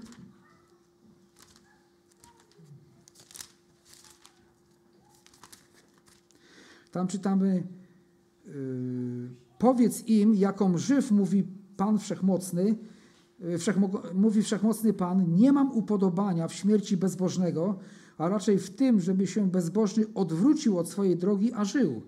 Tam 6.92 7.06
czytamy, 7.06 7.62
yy, 8.46 8.52
powiedz 9.58 10.06
im, 10.06 10.34
jaką 10.34 10.78
żyw 10.78 11.10
mówi 11.10 11.44
Pan 11.76 11.98
Wszechmocny, 11.98 12.76
yy, 13.40 13.58
mówi 14.14 14.42
Wszechmocny 14.42 14.92
Pan, 14.92 15.34
nie 15.34 15.52
mam 15.52 15.72
upodobania 15.72 16.48
w 16.48 16.54
śmierci 16.54 16.96
bezbożnego, 16.96 17.78
a 18.18 18.28
raczej 18.28 18.58
w 18.58 18.70
tym, 18.70 19.00
żeby 19.00 19.26
się 19.26 19.50
bezbożny 19.50 20.04
odwrócił 20.14 20.78
od 20.78 20.88
swojej 20.88 21.16
drogi, 21.16 21.52
a 21.52 21.64
żył. 21.64 22.02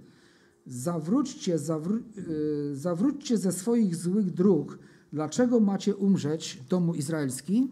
Zawróćcie, 0.67 1.59
zawró 1.59 1.99
yy, 2.17 2.77
zawróćcie 2.77 3.39
ze 3.39 3.53
swoich 3.53 3.97
złych 3.97 4.31
dróg. 4.31 4.79
Dlaczego 5.15 5.61
macie 5.61 5.97
umrzeć, 5.97 6.63
domu 6.69 6.95
izraelski? 6.95 7.69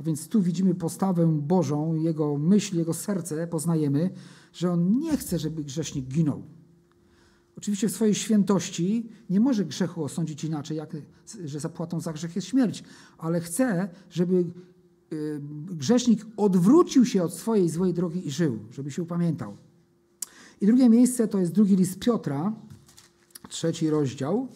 A 0.00 0.02
więc 0.02 0.28
tu 0.28 0.42
widzimy 0.42 0.74
postawę 0.74 1.38
Bożą, 1.42 1.94
Jego 1.94 2.38
myśl, 2.38 2.76
Jego 2.76 2.94
serce 2.94 3.46
poznajemy, 3.46 4.10
że 4.52 4.72
On 4.72 4.98
nie 4.98 5.16
chce, 5.16 5.38
żeby 5.38 5.64
grzesznik 5.64 6.06
ginął. 6.06 6.42
Oczywiście 7.56 7.88
w 7.88 7.92
swojej 7.92 8.14
świętości 8.14 9.08
nie 9.30 9.40
może 9.40 9.64
grzechu 9.64 10.04
osądzić 10.04 10.44
inaczej, 10.44 10.76
jak, 10.76 10.96
że 11.44 11.60
zapłatą 11.60 12.00
za 12.00 12.12
grzech 12.12 12.36
jest 12.36 12.48
śmierć, 12.48 12.84
ale 13.18 13.40
chce, 13.40 13.88
żeby 14.10 14.44
y, 15.12 15.40
grzesznik 15.66 16.26
odwrócił 16.36 17.04
się 17.04 17.22
od 17.22 17.34
swojej 17.34 17.68
złej 17.68 17.94
drogi 17.94 18.26
i 18.28 18.30
żył, 18.30 18.58
żeby 18.70 18.90
się 18.90 19.02
upamiętał. 19.02 19.56
I 20.60 20.66
drugie 20.66 20.88
miejsce 20.88 21.28
to 21.28 21.38
jest 21.38 21.52
drugi 21.52 21.76
list 21.76 21.98
Piotra, 21.98 22.52
trzeci 23.48 23.90
rozdział. 23.90 24.48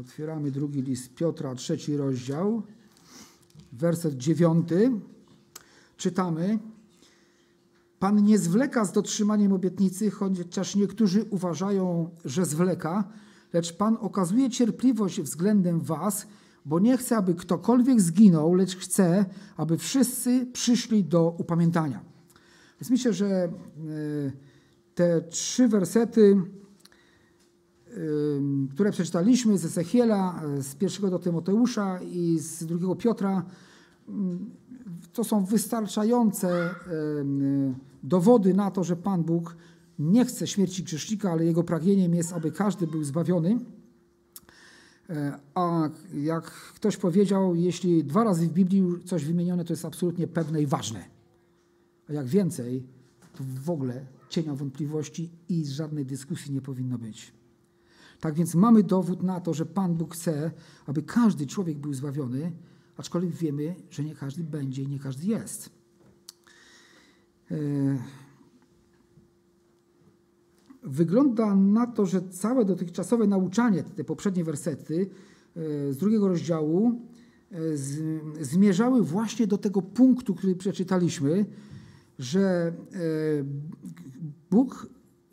Otwieramy 0.00 0.50
drugi 0.50 0.82
list 0.82 1.14
Piotra, 1.14 1.54
trzeci 1.54 1.96
rozdział, 1.96 2.62
werset 3.72 4.16
dziewiąty. 4.16 4.92
Czytamy: 5.96 6.58
Pan 7.98 8.24
nie 8.24 8.38
zwleka 8.38 8.84
z 8.84 8.92
dotrzymaniem 8.92 9.52
obietnicy, 9.52 10.10
chociaż 10.10 10.76
niektórzy 10.76 11.24
uważają, 11.30 12.10
że 12.24 12.44
zwleka, 12.44 13.04
lecz 13.52 13.72
Pan 13.72 13.96
okazuje 14.00 14.50
cierpliwość 14.50 15.20
względem 15.20 15.80
Was, 15.80 16.26
bo 16.64 16.78
nie 16.78 16.96
chce, 16.98 17.16
aby 17.16 17.34
ktokolwiek 17.34 18.00
zginął, 18.00 18.54
lecz 18.54 18.76
chce, 18.76 19.24
aby 19.56 19.78
wszyscy 19.78 20.46
przyszli 20.52 21.04
do 21.04 21.34
upamiętania. 21.38 22.04
Więc 22.80 22.90
myślę, 22.90 23.12
że 23.12 23.26
e, 23.26 23.50
te 24.94 25.22
trzy 25.22 25.68
wersety, 25.68 26.40
które 28.70 28.90
przeczytaliśmy 28.90 29.58
z 29.58 29.64
Ezechiela, 29.64 30.42
e, 30.44 30.62
z 30.62 30.74
pierwszego 30.74 31.10
do 31.10 31.18
Tymoteusza 31.18 32.00
i 32.02 32.38
z 32.38 32.64
drugiego 32.64 32.96
Piotra, 32.96 33.44
to 35.12 35.24
są 35.24 35.44
wystarczające 35.44 36.74
dowody 38.02 38.54
na 38.54 38.70
to, 38.70 38.84
że 38.84 38.96
Pan 38.96 39.22
Bóg 39.22 39.56
nie 39.98 40.24
chce 40.24 40.46
śmierci 40.46 40.82
grzesznika, 40.82 41.32
ale 41.32 41.44
jego 41.44 41.64
pragnieniem 41.64 42.14
jest, 42.14 42.32
aby 42.32 42.52
każdy 42.52 42.86
był 42.86 43.04
zbawiony. 43.04 43.58
E, 45.10 45.38
a 45.54 45.90
jak 46.14 46.44
ktoś 46.50 46.96
powiedział, 46.96 47.54
jeśli 47.54 48.04
dwa 48.04 48.24
razy 48.24 48.48
w 48.48 48.52
Biblii 48.52 48.84
coś 49.04 49.24
wymienione, 49.24 49.64
to 49.64 49.72
jest 49.72 49.84
absolutnie 49.84 50.26
pewne 50.26 50.62
i 50.62 50.66
ważne. 50.66 51.04
A 52.08 52.12
jak 52.12 52.26
więcej, 52.26 52.86
to 53.36 53.44
w 53.64 53.70
ogóle 53.70 54.06
cienia 54.28 54.54
wątpliwości 54.54 55.30
i 55.48 55.66
żadnej 55.66 56.06
dyskusji 56.06 56.52
nie 56.52 56.60
powinno 56.60 56.98
być. 56.98 57.32
Tak 58.22 58.34
więc 58.34 58.54
mamy 58.54 58.82
dowód 58.82 59.22
na 59.22 59.40
to, 59.40 59.54
że 59.54 59.66
Pan 59.66 59.94
Bóg 59.94 60.14
chce, 60.14 60.50
aby 60.86 61.02
każdy 61.02 61.46
człowiek 61.46 61.78
był 61.78 61.94
zbawiony, 61.94 62.52
aczkolwiek 62.96 63.30
wiemy, 63.30 63.74
że 63.90 64.04
nie 64.04 64.14
każdy 64.14 64.44
będzie 64.44 64.82
i 64.82 64.88
nie 64.88 64.98
każdy 64.98 65.26
jest. 65.26 65.70
E, 67.50 67.56
wygląda 70.82 71.54
na 71.54 71.86
to, 71.86 72.06
że 72.06 72.28
całe 72.28 72.64
dotychczasowe 72.64 73.26
nauczanie, 73.26 73.82
te 73.82 74.04
poprzednie 74.04 74.44
wersety 74.44 75.10
e, 75.56 75.92
z 75.92 75.96
drugiego 75.96 76.28
rozdziału, 76.28 77.00
e, 77.50 77.56
zmierzały 78.40 79.02
właśnie 79.02 79.46
do 79.46 79.58
tego 79.58 79.82
punktu, 79.82 80.34
który 80.34 80.56
przeczytaliśmy, 80.56 81.46
że 82.18 82.72
Bóg 84.50 84.88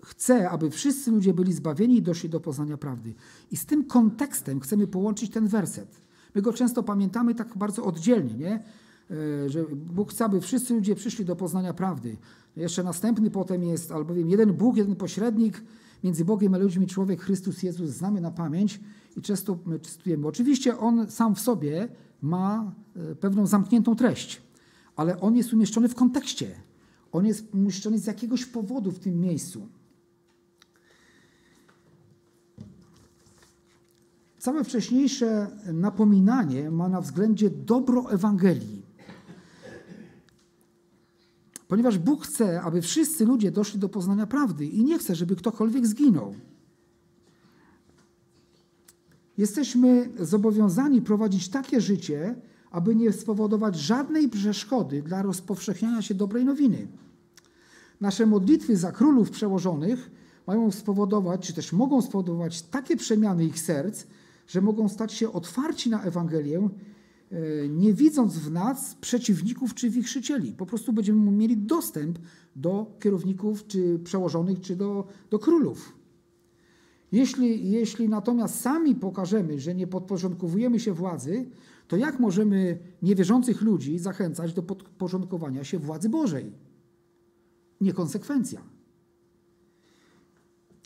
chce, 0.09 0.49
aby 0.49 0.69
wszyscy 0.69 1.11
ludzie 1.11 1.33
byli 1.33 1.53
zbawieni 1.53 1.97
i 1.97 2.01
doszli 2.01 2.29
do 2.29 2.39
poznania 2.39 2.77
prawdy. 2.77 3.13
I 3.51 3.57
z 3.57 3.65
tym 3.65 3.85
kontekstem 3.85 4.59
chcemy 4.59 4.87
połączyć 4.87 5.31
ten 5.31 5.47
werset. 5.47 6.01
My 6.35 6.41
go 6.41 6.53
często 6.53 6.83
pamiętamy 6.83 7.35
tak 7.35 7.57
bardzo 7.57 7.83
oddzielnie, 7.85 8.33
nie? 8.33 8.63
E, 9.11 9.49
że 9.49 9.65
Bóg 9.75 10.11
chce, 10.11 10.25
aby 10.25 10.41
wszyscy 10.41 10.73
ludzie 10.73 10.95
przyszli 10.95 11.25
do 11.25 11.35
poznania 11.35 11.73
prawdy. 11.73 12.17
Jeszcze 12.55 12.83
następny 12.83 13.31
potem 13.31 13.63
jest, 13.63 13.91
albowiem 13.91 14.29
jeden 14.29 14.53
Bóg, 14.53 14.77
jeden 14.77 14.95
pośrednik 14.95 15.63
między 16.03 16.25
Bogiem 16.25 16.53
a 16.53 16.57
ludźmi, 16.57 16.87
człowiek 16.87 17.21
Chrystus 17.21 17.63
Jezus, 17.63 17.89
znamy 17.89 18.21
na 18.21 18.31
pamięć 18.31 18.79
i 19.17 19.21
często 19.21 19.59
czytujemy. 19.81 20.27
Oczywiście 20.27 20.77
On 20.77 21.11
sam 21.11 21.35
w 21.35 21.39
sobie 21.39 21.89
ma 22.21 22.71
e, 22.95 23.15
pewną 23.15 23.47
zamkniętą 23.47 23.95
treść, 23.95 24.41
ale 24.95 25.19
on 25.19 25.35
jest 25.35 25.53
umieszczony 25.53 25.89
w 25.89 25.95
kontekście. 25.95 26.47
On 27.11 27.25
jest 27.25 27.53
umieszczony 27.53 27.99
z 27.99 28.05
jakiegoś 28.05 28.45
powodu 28.45 28.91
w 28.91 28.99
tym 28.99 29.19
miejscu. 29.19 29.67
Całe 34.39 34.63
wcześniejsze 34.63 35.47
napominanie 35.73 36.71
ma 36.71 36.89
na 36.89 37.01
względzie 37.01 37.49
dobro 37.49 38.11
Ewangelii. 38.11 38.81
Ponieważ 41.67 41.97
Bóg 41.97 42.25
chce, 42.25 42.61
aby 42.61 42.81
wszyscy 42.81 43.25
ludzie 43.25 43.51
doszli 43.51 43.79
do 43.79 43.89
poznania 43.89 44.27
prawdy 44.27 44.65
i 44.65 44.83
nie 44.83 44.99
chce, 44.99 45.15
żeby 45.15 45.35
ktokolwiek 45.35 45.87
zginął. 45.87 46.35
Jesteśmy 49.37 50.09
zobowiązani 50.19 51.01
prowadzić 51.01 51.49
takie 51.49 51.81
życie, 51.81 52.35
aby 52.71 52.95
nie 52.95 53.13
spowodować 53.13 53.79
żadnej 53.79 54.29
przeszkody 54.29 55.01
dla 55.01 55.21
rozpowszechniania 55.21 56.01
się 56.01 56.13
dobrej 56.13 56.45
nowiny. 56.45 56.87
Nasze 58.01 58.25
modlitwy 58.25 58.77
za 58.77 58.91
królów 58.91 59.29
przełożonych 59.29 60.11
mają 60.47 60.71
spowodować, 60.71 61.47
czy 61.47 61.53
też 61.53 61.73
mogą 61.73 62.01
spowodować 62.01 62.61
takie 62.61 62.97
przemiany 62.97 63.45
ich 63.45 63.59
serc, 63.59 64.03
że 64.49 64.61
mogą 64.61 64.89
stać 64.89 65.13
się 65.13 65.33
otwarci 65.33 65.89
na 65.89 66.03
Ewangelię, 66.03 66.69
e, 67.31 67.69
nie 67.69 67.93
widząc 67.93 68.37
w 68.37 68.51
nas 68.51 68.95
przeciwników 68.95 69.73
czy 69.73 69.89
wichrzycieli. 69.89 70.51
Po 70.53 70.65
prostu 70.65 70.93
będziemy 70.93 71.31
mieli 71.31 71.57
dostęp 71.57 72.19
do 72.55 72.97
kierowników, 72.99 73.67
czy 73.67 73.99
przełożonych, 73.99 74.61
czy 74.61 74.75
do, 74.75 75.07
do 75.29 75.39
królów. 75.39 75.93
Jeśli, 77.11 77.71
jeśli 77.71 78.09
natomiast 78.09 78.61
sami 78.61 78.95
pokażemy, 78.95 79.59
że 79.59 79.75
nie 79.75 79.87
podporządkowujemy 79.87 80.79
się 80.79 80.93
władzy, 80.93 81.49
to 81.87 81.97
jak 81.97 82.19
możemy 82.19 82.79
niewierzących 83.01 83.61
ludzi 83.61 83.99
zachęcać 83.99 84.53
do 84.53 84.63
podporządkowania 84.63 85.63
się 85.63 85.79
władzy 85.79 86.09
Bożej? 86.09 86.51
Niekonsekwencja. 87.81 88.61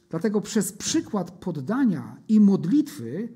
Dlatego 0.10 0.42
przez 0.42 0.72
przykład 0.72 1.32
poddania 1.32 2.18
i 2.28 2.40
modlitwy 2.40 3.30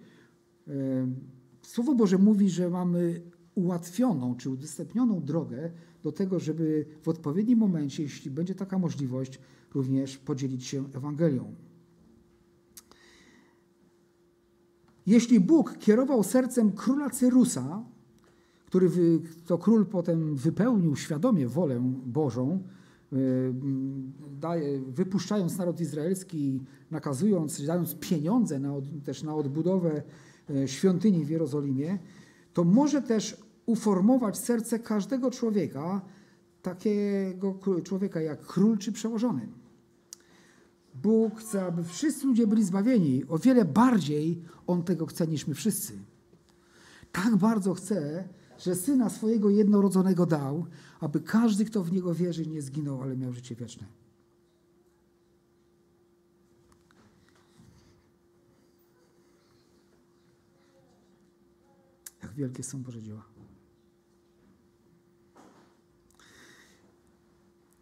Słowo 1.62 1.96
Boże 1.96 2.18
mówi, 2.18 2.50
że 2.50 2.70
mamy 2.70 3.22
ułatwioną 3.56 4.36
czy 4.36 4.50
udostępnioną 4.50 5.22
drogę 5.22 5.72
do 6.04 6.12
tego, 6.12 6.40
żeby 6.40 6.86
w 7.02 7.08
odpowiednim 7.08 7.60
momencie, 7.60 8.04
jeśli 8.04 8.32
będzie 8.32 8.56
taka 8.56 8.80
możliwość, 8.80 9.40
również 9.74 10.18
podzielić 10.18 10.66
się 10.66 10.84
Ewangelią. 10.94 11.56
Jeśli 15.06 15.40
Bóg 15.40 15.78
kierował 15.78 16.24
sercem 16.24 16.72
króla 16.72 17.10
Cyrusa, 17.10 17.84
który 18.66 18.90
to 19.46 19.58
król 19.58 19.86
potem 19.86 20.36
wypełnił 20.36 20.96
świadomie 20.96 21.48
wolę 21.48 21.94
Bożą, 22.06 22.64
wypuszczając 24.88 25.58
naród 25.58 25.82
izraelski, 25.82 26.62
nakazując, 26.92 27.66
dając 27.66 27.96
pieniądze 27.96 28.60
na, 28.60 28.74
też 29.04 29.24
na 29.24 29.36
odbudowę 29.36 30.04
świątyni 30.66 31.26
w 31.26 31.30
Jerozolimie, 31.30 32.00
to 32.54 32.64
może 32.64 33.02
też 33.02 33.38
uformować 33.66 34.38
serce 34.38 34.80
każdego 34.80 35.32
człowieka, 35.32 36.02
takiego 36.62 37.60
człowieka 37.84 38.22
jak 38.22 38.42
król 38.42 38.78
czy 38.78 38.92
przełożony. 38.92 39.48
Bóg 41.04 41.40
chce, 41.40 41.66
aby 41.66 41.84
wszyscy 41.84 42.28
ludzie 42.28 42.48
byli 42.48 42.64
zbawieni. 42.64 43.24
O 43.28 43.38
wiele 43.38 43.66
bardziej 43.66 44.42
On 44.68 44.84
tego 44.84 45.06
chce 45.06 45.28
niż 45.28 45.48
my 45.48 45.54
wszyscy. 45.54 45.94
Tak 47.12 47.36
bardzo 47.36 47.74
chce, 47.74 48.28
że 48.58 48.76
Syna 48.76 49.10
swojego 49.10 49.50
jednorodzonego 49.50 50.26
dał, 50.26 50.66
aby 51.00 51.20
każdy, 51.20 51.66
kto 51.66 51.84
w 51.84 51.92
Niego 51.92 52.14
wierzy, 52.14 52.46
nie 52.46 52.62
zginął, 52.62 53.02
ale 53.02 53.18
miał 53.18 53.34
życie 53.34 53.56
wieczne. 53.56 53.88
Wielkie 62.38 62.64
są 62.64 62.84
Boże 62.84 63.02
dzieła. 63.02 63.24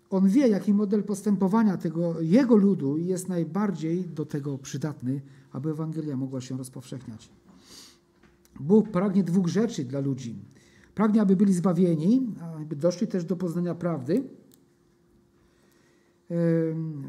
On 0.10 0.30
wie, 0.30 0.48
jaki 0.48 0.74
model 0.74 1.04
postępowania 1.04 1.78
tego 1.78 2.22
jego 2.22 2.56
ludu 2.56 2.98
jest 2.98 3.30
najbardziej 3.30 4.04
do 4.04 4.26
tego 4.26 4.58
przydatny, 4.58 5.22
aby 5.52 5.70
Ewangelia 5.70 6.18
mogła 6.18 6.42
się 6.42 6.58
rozpowszechniać. 6.58 7.30
Bóg 8.60 8.90
pragnie 8.90 9.24
dwóch 9.24 9.48
rzeczy 9.48 9.84
dla 9.84 10.00
ludzi. 10.00 10.36
Pragnie, 10.96 11.22
aby 11.22 11.36
byli 11.36 11.54
zbawieni, 11.54 12.34
aby 12.62 12.76
doszli 12.76 13.08
też 13.08 13.26
do 13.26 13.36
poznania 13.36 13.76
prawdy. 13.76 14.24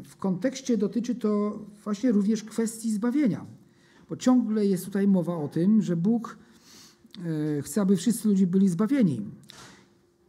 W 0.05 0.15
kontekście 0.19 0.77
dotyczy 0.77 1.15
to 1.15 1.59
właśnie 1.83 2.11
również 2.11 2.43
kwestii 2.43 2.91
zbawienia, 2.91 3.45
bo 4.09 4.15
ciągle 4.15 4.65
jest 4.65 4.85
tutaj 4.85 5.07
mowa 5.07 5.37
o 5.37 5.47
tym, 5.47 5.81
że 5.81 5.95
Bóg 5.95 6.37
chce, 7.61 7.81
aby 7.81 7.95
wszyscy 7.95 8.27
ludzie 8.27 8.47
byli 8.47 8.69
zbawieni 8.69 9.25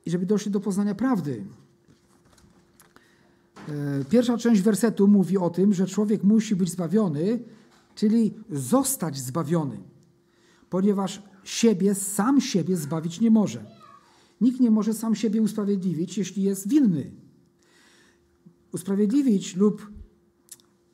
i 0.07 0.11
żeby 0.11 0.27
doszli 0.27 0.51
do 0.51 0.61
poznania 0.61 0.95
prawdy. 0.95 1.45
E, 3.69 4.05
pierwsza 4.05 4.39
część 4.39 4.63
wersetu 4.63 5.09
mówi 5.09 5.39
o 5.39 5.51
tym, 5.51 5.75
że 5.75 5.87
człowiek 5.87 6.25
musi 6.25 6.57
być 6.57 6.71
zbawiony, 6.71 7.43
czyli 7.95 8.35
zostać 8.51 9.19
zbawiony, 9.19 9.79
ponieważ 10.71 11.23
siebie, 11.45 11.95
sam 11.95 12.41
siebie 12.41 12.77
zbawić 12.77 13.21
nie 13.21 13.31
może. 13.31 13.65
Nikt 14.41 14.61
nie 14.61 14.71
może 14.71 14.95
sam 14.95 15.15
siebie 15.15 15.43
usprawiedliwić, 15.43 16.19
jeśli 16.19 16.43
jest 16.43 16.69
winny. 16.69 17.11
Usprawiedliwić 18.73 19.57
lub 19.57 19.91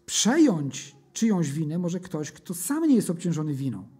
przejąć 0.06 0.96
czyjąś 1.12 1.52
winę 1.52 1.78
może 1.78 2.00
ktoś, 2.00 2.32
kto 2.32 2.54
sam 2.54 2.88
nie 2.88 2.94
jest 2.94 3.10
obciążony 3.10 3.54
winą. 3.54 3.93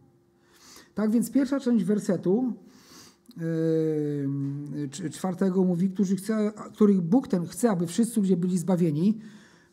Tak 0.94 1.10
więc 1.10 1.30
pierwsza 1.30 1.60
część 1.60 1.84
wersetu 1.84 2.52
yy, 3.36 5.10
czwartego 5.10 5.64
mówi, 5.64 5.90
którzy 5.90 6.16
chce, 6.16 6.52
których 6.74 7.00
Bóg 7.00 7.28
ten 7.28 7.46
chce, 7.46 7.70
aby 7.70 7.86
wszyscy 7.86 8.20
ludzie 8.20 8.36
byli 8.36 8.58
zbawieni, 8.58 9.18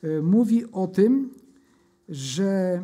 yy, 0.01 0.21
mówi 0.21 0.71
o 0.71 0.87
tym, 0.87 1.29
że 2.09 2.83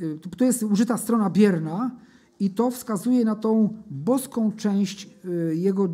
yy, 0.00 0.18
to 0.38 0.44
jest 0.44 0.62
użyta 0.62 0.96
strona 0.96 1.30
bierna 1.30 1.96
i 2.40 2.50
to 2.50 2.70
wskazuje 2.70 3.24
na 3.24 3.34
tą 3.34 3.74
boską 3.90 4.52
część 4.52 5.10
jego, 5.54 5.88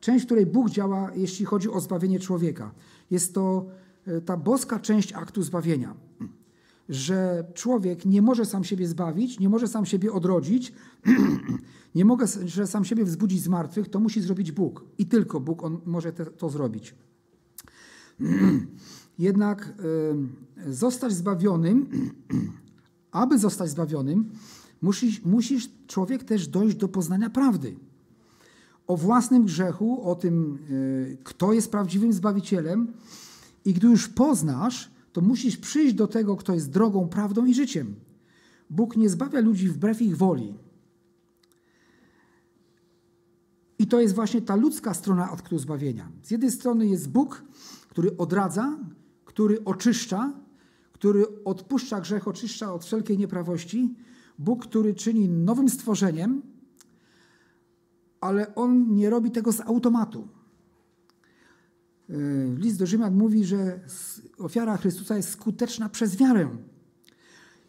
część, 0.00 0.24
w 0.24 0.26
której 0.26 0.46
Bóg 0.46 0.70
działa, 0.70 1.10
jeśli 1.14 1.44
chodzi 1.44 1.70
o 1.70 1.80
zbawienie 1.80 2.18
człowieka. 2.18 2.74
Jest 3.10 3.34
to 3.34 3.66
ta 4.24 4.36
boska 4.36 4.78
część 4.78 5.12
aktu 5.12 5.42
zbawienia 5.42 5.94
że 6.90 7.44
człowiek 7.54 8.04
nie 8.04 8.22
może 8.22 8.44
sam 8.44 8.64
siebie 8.64 8.88
zbawić, 8.88 9.38
nie 9.38 9.48
może 9.48 9.68
sam 9.68 9.86
siebie 9.86 10.12
odrodzić, 10.12 10.72
nie 11.94 12.04
może 12.04 12.66
sam 12.66 12.84
siebie 12.84 13.04
wzbudzić 13.04 13.42
z 13.42 13.48
martwych, 13.48 13.88
to 13.88 14.00
musi 14.00 14.20
zrobić 14.20 14.52
Bóg. 14.52 14.84
I 14.98 15.06
tylko 15.06 15.40
Bóg 15.40 15.64
on 15.64 15.80
może 15.86 16.12
te, 16.12 16.26
to 16.26 16.50
zrobić. 16.50 16.94
Jednak 19.18 19.74
y, 20.68 20.72
zostać 20.72 21.12
zbawionym, 21.12 21.86
aby 23.10 23.38
zostać 23.38 23.70
zbawionym, 23.70 24.30
musisz, 24.82 25.24
musisz 25.24 25.70
człowiek 25.86 26.24
też 26.24 26.48
dojść 26.48 26.76
do 26.76 26.88
poznania 26.88 27.30
prawdy. 27.30 27.76
O 28.86 28.96
własnym 28.96 29.44
grzechu, 29.44 30.10
o 30.10 30.14
tym, 30.14 30.58
y, 30.70 31.18
kto 31.24 31.52
jest 31.52 31.70
prawdziwym 31.70 32.12
Zbawicielem. 32.12 32.92
I 33.64 33.74
gdy 33.74 33.86
już 33.86 34.08
poznasz, 34.08 34.90
to 35.12 35.20
musisz 35.20 35.56
przyjść 35.56 35.94
do 35.94 36.06
tego, 36.06 36.36
kto 36.36 36.54
jest 36.54 36.70
drogą, 36.70 37.08
prawdą 37.08 37.46
i 37.46 37.54
życiem. 37.54 37.94
Bóg 38.70 38.96
nie 38.96 39.08
zbawia 39.08 39.40
ludzi 39.40 39.68
wbrew 39.68 40.02
ich 40.02 40.16
woli. 40.16 40.54
I 43.78 43.86
to 43.86 44.00
jest 44.00 44.14
właśnie 44.14 44.42
ta 44.42 44.56
ludzka 44.56 44.94
strona 44.94 45.30
aktu 45.30 45.58
zbawienia. 45.58 46.10
Z 46.22 46.30
jednej 46.30 46.50
strony 46.50 46.86
jest 46.86 47.10
Bóg, 47.10 47.44
który 47.88 48.16
odradza, 48.16 48.78
który 49.24 49.64
oczyszcza, 49.64 50.32
który 50.92 51.44
odpuszcza 51.44 52.00
grzech, 52.00 52.28
oczyszcza 52.28 52.74
od 52.74 52.84
wszelkiej 52.84 53.18
nieprawości. 53.18 53.94
Bóg, 54.38 54.66
który 54.66 54.94
czyni 54.94 55.28
nowym 55.28 55.68
stworzeniem, 55.68 56.42
ale 58.20 58.54
On 58.54 58.94
nie 58.94 59.10
robi 59.10 59.30
tego 59.30 59.52
z 59.52 59.60
automatu. 59.60 60.28
E, 62.10 62.14
list 62.56 62.78
do 62.78 62.86
Rzymian 62.86 63.14
mówi, 63.14 63.44
że 63.44 63.80
ofiara 64.38 64.76
Chrystusa 64.76 65.16
jest 65.16 65.30
skuteczna 65.30 65.88
przez 65.88 66.16
wiarę. 66.16 66.48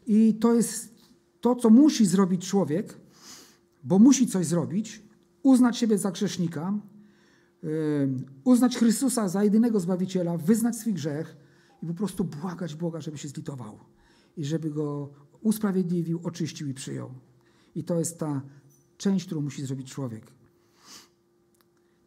I 0.08 0.34
to 0.34 0.54
jest 0.54 0.96
to, 1.42 1.56
co 1.56 1.70
musi 1.70 2.06
zrobić 2.06 2.48
człowiek, 2.48 2.98
bo 3.84 4.00
musi 4.00 4.28
coś 4.28 4.46
zrobić, 4.46 5.04
uznać 5.44 5.78
siebie 5.78 5.98
za 5.98 6.12
grzesznika, 6.12 6.80
e, 7.64 7.68
uznać 8.44 8.78
Chrystusa 8.78 9.30
za 9.30 9.44
jedynego 9.44 9.80
Zbawiciela, 9.80 10.38
wyznać 10.38 10.76
swój 10.76 10.94
grzech 10.94 11.38
i 11.84 11.86
po 11.86 11.94
prostu 11.94 12.24
błagać 12.24 12.76
Boga, 12.76 13.02
żeby 13.02 13.18
się 13.18 13.28
zlitował 13.28 13.80
i 14.38 14.46
żeby 14.46 14.70
go 14.70 15.10
usprawiedliwił, 15.42 16.20
oczyścił 16.24 16.68
i 16.68 16.74
przyjął. 16.74 17.12
I 17.76 17.84
to 17.84 18.00
jest 18.00 18.20
ta 18.20 18.42
część, 18.98 19.26
którą 19.26 19.42
musi 19.42 19.66
zrobić 19.66 19.92
człowiek. 19.92 20.41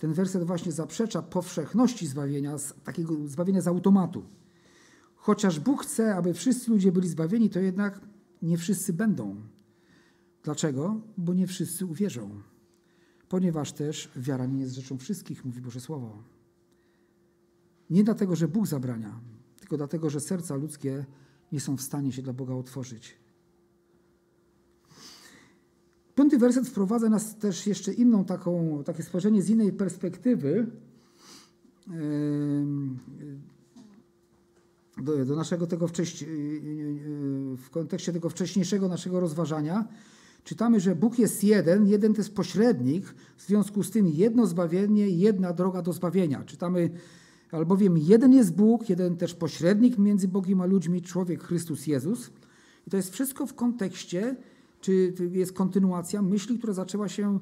Ten 0.04 0.12
werset 0.12 0.44
właśnie 0.44 0.72
zaprzecza 0.72 1.22
powszechności 1.22 2.06
zbawienia, 2.06 2.56
takiego 2.84 3.28
zbawienia 3.28 3.60
z 3.60 3.68
automatu. 3.68 4.24
Chociaż 5.14 5.60
Bóg 5.60 5.82
chce, 5.82 6.14
aby 6.14 6.34
wszyscy 6.34 6.70
ludzie 6.70 6.92
byli 6.92 7.08
zbawieni, 7.08 7.50
to 7.50 7.60
jednak 7.60 8.00
nie 8.42 8.58
wszyscy 8.58 8.92
będą. 8.92 9.36
Dlaczego? 10.42 11.00
Bo 11.18 11.34
nie 11.34 11.46
wszyscy 11.46 11.86
uwierzą. 11.86 12.42
Ponieważ 13.28 13.72
też 13.72 14.10
wiara 14.16 14.46
nie 14.46 14.60
jest 14.60 14.74
rzeczą 14.74 14.98
wszystkich, 14.98 15.44
mówi 15.44 15.60
Boże 15.60 15.80
Słowo. 15.80 16.22
Nie 17.90 18.04
dlatego, 18.04 18.36
że 18.36 18.48
Bóg 18.48 18.66
zabrania, 18.66 19.20
tylko 19.60 19.76
dlatego, 19.76 20.10
że 20.10 20.20
serca 20.20 20.54
ludzkie 20.54 21.04
nie 21.52 21.60
są 21.60 21.76
w 21.76 21.82
stanie 21.82 22.12
się 22.12 22.22
dla 22.22 22.32
Boga 22.32 22.54
otworzyć. 22.54 23.16
Piąty 26.14 26.38
werset 26.38 26.68
wprowadza 26.68 27.08
nas 27.08 27.36
też 27.36 27.66
jeszcze 27.66 27.92
inną 27.92 28.24
taką, 28.24 28.82
takie 28.84 29.02
spojrzenie 29.02 29.42
z 29.42 29.50
innej 29.50 29.72
perspektywy 29.72 30.66
do, 35.02 35.24
do 35.24 35.36
naszego 35.36 35.66
tego 35.66 35.88
wcześniej, 35.88 36.30
w 37.56 37.70
kontekście 37.70 38.12
tego 38.12 38.28
wcześniejszego 38.30 38.88
naszego 38.88 39.20
rozważania. 39.20 39.88
Czytamy, 40.44 40.80
że 40.80 40.96
Bóg 40.96 41.18
jest 41.18 41.44
jeden, 41.44 41.86
jeden 41.86 42.14
to 42.14 42.20
jest 42.20 42.34
pośrednik, 42.34 43.14
w 43.36 43.46
związku 43.46 43.82
z 43.82 43.90
tym 43.90 44.08
jedno 44.08 44.46
zbawienie, 44.46 45.08
jedna 45.08 45.52
droga 45.52 45.82
do 45.82 45.92
zbawienia. 45.92 46.44
Czytamy, 46.44 46.90
albowiem 47.50 47.98
jeden 47.98 48.32
jest 48.32 48.54
Bóg, 48.54 48.88
jeden 48.88 49.16
też 49.16 49.34
pośrednik 49.34 49.98
między 49.98 50.28
Bogiem 50.28 50.60
a 50.60 50.66
ludźmi, 50.66 51.02
człowiek 51.02 51.44
Chrystus 51.44 51.86
Jezus. 51.86 52.30
I 52.86 52.90
to 52.90 52.96
jest 52.96 53.12
wszystko 53.12 53.46
w 53.46 53.54
kontekście 53.54 54.36
czy 54.84 55.14
jest 55.32 55.52
kontynuacja 55.52 56.22
myśli, 56.22 56.58
która 56.58 56.72
zaczęła 56.72 57.08
się 57.08 57.38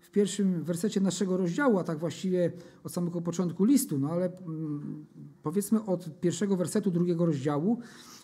w 0.00 0.10
pierwszym 0.10 0.62
wersecie 0.62 1.00
naszego 1.00 1.36
rozdziału, 1.36 1.78
a 1.78 1.84
tak 1.84 1.98
właściwie 1.98 2.52
od 2.84 2.92
samego 2.92 3.20
początku 3.20 3.64
listu, 3.64 3.98
no 3.98 4.10
ale 4.10 4.24
mm, 4.24 5.06
powiedzmy 5.42 5.84
od 5.84 6.20
pierwszego 6.20 6.56
wersetu 6.56 6.90
drugiego 6.90 7.26
rozdziału. 7.26 7.78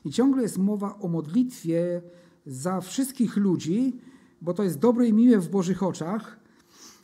I 0.05 0.11
ciągle 0.11 0.43
jest 0.43 0.59
mowa 0.59 0.99
o 0.99 1.09
modlitwie 1.09 2.03
za 2.47 2.81
wszystkich 2.81 3.37
ludzi, 3.37 3.97
bo 4.43 4.55
to 4.55 4.63
jest 4.63 4.79
dobre 4.79 5.09
i 5.09 5.13
miłe 5.13 5.41
w 5.41 5.49
Bożych 5.49 5.83
oczach, 5.83 6.41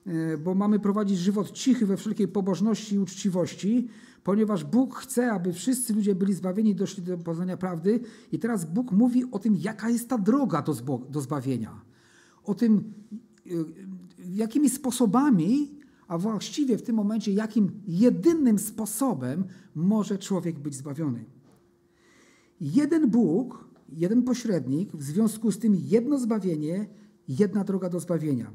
e, 0.07 0.39
bo 0.39 0.55
mamy 0.55 0.81
prowadzić 0.81 1.19
żywot 1.19 1.53
cichy 1.53 1.87
we 1.87 1.97
wszelkiej 1.97 2.29
pobożności 2.29 2.95
i 2.95 2.99
uczciwości, 2.99 3.89
ponieważ 4.29 4.65
Bóg 4.65 4.95
chce, 4.95 5.33
aby 5.33 5.53
wszyscy 5.53 5.95
ludzie 5.95 6.15
byli 6.15 6.35
zbawieni 6.35 6.71
i 6.71 6.75
doszli 6.75 7.03
do 7.03 7.19
poznania 7.19 7.57
prawdy. 7.57 8.01
I 8.33 8.39
teraz 8.39 8.65
Bóg 8.65 8.93
mówi 8.93 9.25
o 9.31 9.39
tym, 9.39 9.57
jaka 9.57 9.91
jest 9.91 10.09
ta 10.09 10.19
droga 10.19 10.63
do, 10.63 10.75
do 11.11 11.21
zbawienia. 11.21 11.81
O 12.45 12.55
tym, 12.55 12.93
y, 13.47 13.65
jakimi 14.35 14.71
sposobami, 14.71 15.79
a 16.09 16.19
właściwie 16.19 16.79
w 16.79 16.83
tym 16.83 16.97
momencie, 16.97 17.33
jakim 17.33 17.71
jedynym 17.87 18.59
sposobem 18.59 19.45
może 19.75 20.19
człowiek 20.19 20.59
być 20.59 20.75
zbawiony. 20.75 21.25
Jeden 22.61 23.11
Bóg, 23.11 23.69
jeden 23.89 24.23
pośrednik, 24.23 24.93
w 24.93 25.03
związku 25.03 25.53
z 25.53 25.59
tym 25.59 25.75
jedno 25.75 26.19
zbawienie, 26.19 26.87
jedna 27.29 27.65
droga 27.65 27.89
do 27.89 28.01
zbawienia. 28.01 28.51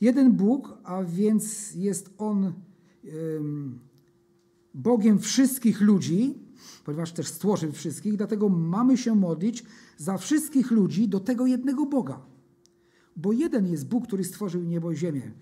Jeden 0.00 0.32
Bóg, 0.32 0.78
a 0.84 1.04
więc 1.04 1.74
jest 1.74 2.10
On. 2.18 2.52
Bogiem 4.74 5.18
wszystkich 5.18 5.80
ludzi, 5.80 6.34
ponieważ 6.84 7.12
też 7.12 7.26
stworzył 7.26 7.72
wszystkich, 7.72 8.16
dlatego 8.16 8.48
mamy 8.48 8.98
się 8.98 9.14
modlić 9.14 9.64
za 9.96 10.18
wszystkich 10.18 10.70
ludzi 10.70 11.08
do 11.08 11.20
tego 11.20 11.46
jednego 11.46 11.86
Boga. 11.86 12.20
Bo 13.16 13.32
jeden 13.32 13.66
jest 13.66 13.88
Bóg, 13.88 14.06
który 14.06 14.24
stworzył 14.24 14.62
niebo 14.62 14.92
i 14.92 14.96
ziemię. 14.96 15.32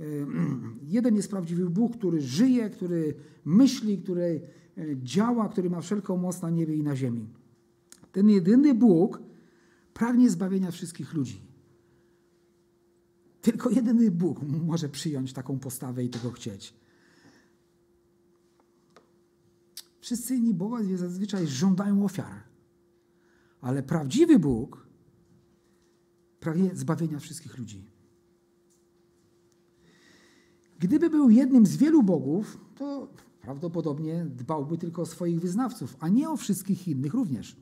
Jeden 0.88 1.16
jest 1.16 1.30
prawdziwy 1.30 1.70
Bóg, 1.70 1.96
który 1.96 2.20
żyje, 2.20 2.70
który 2.70 3.14
myśli, 3.44 3.98
który 3.98 4.40
e, 4.78 4.96
działa, 5.02 5.48
który 5.48 5.70
ma 5.70 5.80
wszelką 5.80 6.16
moc 6.16 6.42
na 6.42 6.50
niebie 6.50 6.76
i 6.76 6.82
na 6.82 6.96
ziemi. 6.96 7.28
Ten 8.12 8.30
jedyny 8.30 8.74
Bóg 8.74 9.22
pragnie 9.94 10.30
zbawienia 10.30 10.70
wszystkich 10.70 11.14
ludzi. 11.14 11.40
Tylko 13.40 13.70
jedyny 13.70 14.10
Bóg 14.10 14.40
może 14.42 14.88
przyjąć 14.88 15.32
taką 15.32 15.58
postawę 15.58 16.04
i 16.04 16.08
tego 16.08 16.30
chcieć. 16.30 16.79
Wszyscy 20.10 20.36
inni 20.36 20.54
bogowie 20.54 20.98
zazwyczaj 20.98 21.46
żądają 21.46 22.04
ofiar. 22.04 22.42
Ale 23.60 23.82
prawdziwy 23.82 24.38
Bóg 24.38 24.86
pragnie 26.40 26.70
zbawienia 26.74 27.18
wszystkich 27.18 27.58
ludzi. 27.58 27.84
Gdyby 30.78 31.10
był 31.10 31.30
jednym 31.30 31.66
z 31.66 31.76
wielu 31.76 32.02
bogów, 32.02 32.58
to 32.74 33.08
prawdopodobnie 33.40 34.26
dbałby 34.36 34.78
tylko 34.78 35.02
o 35.02 35.06
swoich 35.06 35.40
wyznawców, 35.40 35.96
a 36.00 36.08
nie 36.08 36.30
o 36.30 36.36
wszystkich 36.36 36.88
innych 36.88 37.14
również. 37.14 37.56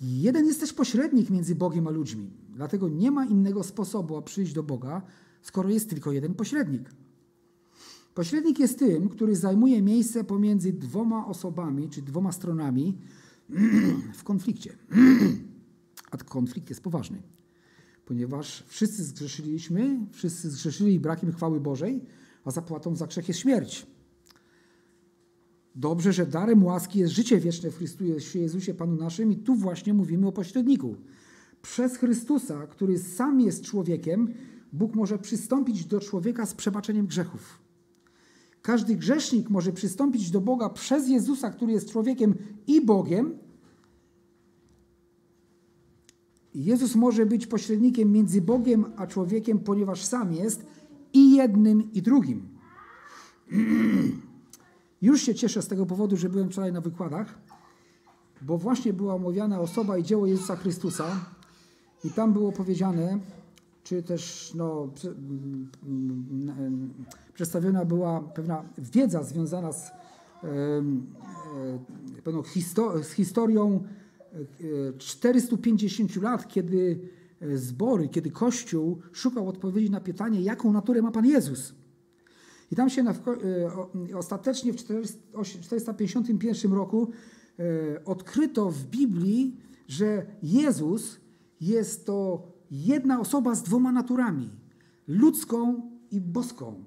Jeden 0.00 0.46
jest 0.46 0.60
też 0.60 0.72
pośrednik 0.72 1.30
między 1.30 1.54
Bogiem 1.54 1.86
a 1.86 1.90
ludźmi. 1.90 2.30
Dlatego 2.48 2.88
nie 2.88 3.10
ma 3.10 3.24
innego 3.24 3.62
sposobu, 3.62 4.16
aby 4.16 4.26
przyjść 4.26 4.52
do 4.52 4.62
Boga, 4.62 5.02
skoro 5.42 5.68
jest 5.70 5.90
tylko 5.90 6.12
jeden 6.12 6.34
pośrednik. 6.34 6.90
Pośrednik 8.14 8.58
jest 8.58 8.78
tym, 8.78 9.08
który 9.08 9.36
zajmuje 9.36 9.82
miejsce 9.82 10.24
pomiędzy 10.24 10.72
dwoma 10.72 11.26
osobami 11.26 11.88
czy 11.88 12.02
dwoma 12.02 12.32
stronami 12.32 12.98
w 14.14 14.24
konflikcie. 14.24 14.76
A 16.10 16.16
konflikt 16.16 16.68
jest 16.68 16.82
poważny, 16.82 17.22
ponieważ 18.06 18.64
wszyscy 18.66 19.04
zgrzeszyliśmy, 19.04 20.06
wszyscy 20.10 20.50
zgrzeszyli 20.50 21.00
brakiem 21.00 21.32
chwały 21.32 21.60
Bożej, 21.60 22.04
a 22.44 22.50
zapłatą 22.50 22.96
za 22.96 23.06
grzech 23.06 23.28
jest 23.28 23.40
śmierć. 23.40 23.86
Dobrze, 25.74 26.12
że 26.12 26.26
darem 26.26 26.64
łaski 26.64 26.98
jest 26.98 27.14
życie 27.14 27.40
wieczne 27.40 27.70
w 27.70 27.76
Chrystusie 27.76 28.38
Jezusie 28.38 28.74
Panu 28.74 28.96
naszym 28.96 29.32
i 29.32 29.36
tu 29.36 29.54
właśnie 29.54 29.94
mówimy 29.94 30.26
o 30.26 30.32
pośredniku. 30.32 30.96
Przez 31.62 31.96
Chrystusa, 31.96 32.66
który 32.66 32.98
sam 32.98 33.40
jest 33.40 33.64
człowiekiem, 33.64 34.34
Bóg 34.72 34.94
może 34.94 35.18
przystąpić 35.18 35.84
do 35.84 36.00
człowieka 36.00 36.46
z 36.46 36.54
przebaczeniem 36.54 37.06
grzechów. 37.06 37.61
Każdy 38.62 38.96
grzesznik 38.96 39.50
może 39.50 39.72
przystąpić 39.72 40.30
do 40.30 40.40
Boga 40.40 40.68
przez 40.68 41.08
Jezusa, 41.08 41.50
który 41.50 41.72
jest 41.72 41.90
człowiekiem 41.90 42.34
i 42.66 42.80
Bogiem. 42.80 43.38
Jezus 46.54 46.94
może 46.94 47.26
być 47.26 47.46
pośrednikiem 47.46 48.12
między 48.12 48.40
Bogiem 48.40 48.84
a 48.96 49.06
człowiekiem, 49.06 49.58
ponieważ 49.58 50.04
sam 50.04 50.32
jest 50.32 50.66
i 51.12 51.36
jednym, 51.36 51.92
i 51.92 52.02
drugim. 52.02 52.48
Już 55.02 55.22
się 55.22 55.34
cieszę 55.34 55.62
z 55.62 55.68
tego 55.68 55.86
powodu, 55.86 56.16
że 56.16 56.28
byłem 56.28 56.50
wczoraj 56.50 56.72
na 56.72 56.80
wykładach, 56.80 57.38
bo 58.42 58.58
właśnie 58.58 58.92
była 58.92 59.14
omawiana 59.14 59.60
osoba 59.60 59.98
i 59.98 60.02
dzieło 60.02 60.26
Jezusa 60.26 60.56
Chrystusa, 60.56 61.24
i 62.04 62.10
tam 62.10 62.32
było 62.32 62.52
powiedziane, 62.52 63.18
czy 63.82 64.02
też 64.02 64.52
no, 64.54 64.92
przedstawiona 67.34 67.84
była 67.84 68.20
pewna 68.20 68.64
wiedza 68.78 69.22
związana 69.22 69.72
z, 69.72 69.90
pewną 72.24 72.42
histo 72.42 73.02
z 73.02 73.10
historią 73.10 73.84
450 74.98 76.16
lat, 76.16 76.48
kiedy 76.48 77.08
zbory, 77.54 78.08
kiedy 78.08 78.30
Kościół 78.30 78.98
szukał 79.12 79.48
odpowiedzi 79.48 79.90
na 79.90 80.00
pytanie, 80.00 80.40
jaką 80.40 80.72
naturę 80.72 81.02
ma 81.02 81.10
Pan 81.10 81.26
Jezus. 81.26 81.74
I 82.70 82.76
tam 82.76 82.90
się 82.90 83.02
na, 83.02 83.14
ostatecznie 84.14 84.72
w 84.72 84.76
451 85.60 86.72
roku 86.72 87.10
odkryto 88.04 88.70
w 88.70 88.84
Biblii, 88.84 89.56
że 89.88 90.26
Jezus 90.42 91.20
jest 91.60 92.06
to 92.06 92.51
jedna 92.72 93.20
osoba 93.20 93.54
z 93.54 93.62
dwoma 93.62 93.92
naturami 93.92 94.50
ludzką 95.08 95.90
i 96.10 96.20
boską. 96.20 96.84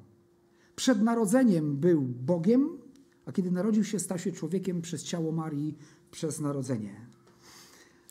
Przed 0.75 1.01
narodzeniem 1.01 1.77
był 1.77 2.01
Bogiem, 2.01 2.69
a 3.25 3.31
kiedy 3.31 3.51
narodził 3.51 3.83
się, 3.83 3.99
stał 3.99 4.19
się 4.19 4.31
człowiekiem 4.31 4.81
przez 4.81 5.03
ciało 5.03 5.31
Marii, 5.31 5.77
przez 6.11 6.41
narodzenie. 6.41 6.95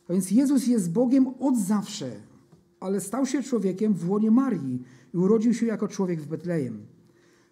A 0.08 0.12
więc 0.12 0.30
Jezus 0.30 0.66
jest 0.66 0.92
Bogiem 0.92 1.28
od 1.40 1.58
zawsze, 1.58 2.20
ale 2.80 3.00
stał 3.00 3.26
się 3.26 3.42
człowiekiem 3.42 3.94
w 3.94 4.10
łonie 4.10 4.30
Marii 4.30 4.82
i 5.14 5.16
urodził 5.16 5.54
się 5.54 5.66
jako 5.66 5.88
człowiek 5.88 6.20
w 6.20 6.26
Betlejem. 6.26 6.86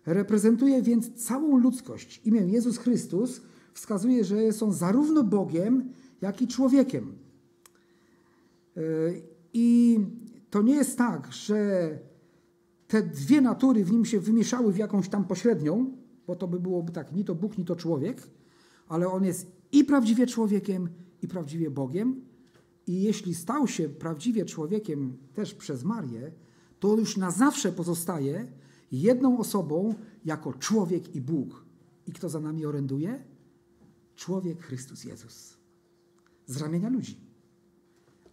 Reprezentuje 0.07 0.83
więc 0.83 1.25
całą 1.27 1.59
ludzkość. 1.59 2.21
Imię 2.25 2.41
Jezus 2.41 2.79
Chrystus 2.79 3.41
wskazuje, 3.75 4.25
że 4.25 4.43
jest 4.43 4.63
on 4.63 4.73
zarówno 4.73 5.25
Bogiem, 5.25 5.93
jak 6.21 6.43
i 6.43 6.47
człowiekiem. 6.49 7.13
I 9.53 9.99
to 10.51 10.63
nie 10.63 10.75
jest 10.75 10.99
tak, 10.99 11.33
że 11.33 11.99
te 12.89 13.03
dwie 13.03 13.41
natury 13.41 13.85
w 13.85 13.93
nim 13.93 14.05
się 14.05 14.21
wymieszały 14.21 14.73
w 14.73 14.77
jakąś 14.77 15.09
tam 15.09 15.25
pośrednią, 15.25 15.97
bo 16.27 16.37
to 16.37 16.49
by 16.49 16.61
byłoby 16.61 16.93
tak, 16.93 17.13
ni 17.13 17.25
to 17.25 17.35
Bóg, 17.35 17.59
ni 17.59 17.65
to 17.65 17.77
człowiek, 17.77 18.23
ale 18.89 19.09
on 19.09 19.25
jest 19.25 19.53
i 19.73 19.85
prawdziwie 19.85 20.27
człowiekiem, 20.27 20.89
i 21.23 21.29
prawdziwie 21.29 21.71
Bogiem. 21.71 22.25
I 22.87 23.03
jeśli 23.03 23.35
stał 23.35 23.69
się 23.69 23.89
prawdziwie 23.89 24.45
człowiekiem 24.45 25.19
też 25.35 25.55
przez 25.55 25.85
Marię, 25.85 26.33
to 26.81 26.97
już 26.97 27.17
na 27.17 27.31
zawsze 27.31 27.73
pozostaje 27.73 28.53
jedną 28.93 29.39
osobą 29.39 29.95
jako 30.25 30.53
człowiek 30.53 31.15
i 31.15 31.21
Bóg. 31.21 31.65
I 32.07 32.13
kto 32.13 32.29
za 32.29 32.41
nami 32.41 32.67
oręduje? 32.67 33.25
Człowiek 34.15 34.63
Chrystus 34.63 35.05
Jezus. 35.05 35.57
Z 36.47 36.57
ramienia 36.57 36.89
ludzi. 36.89 37.32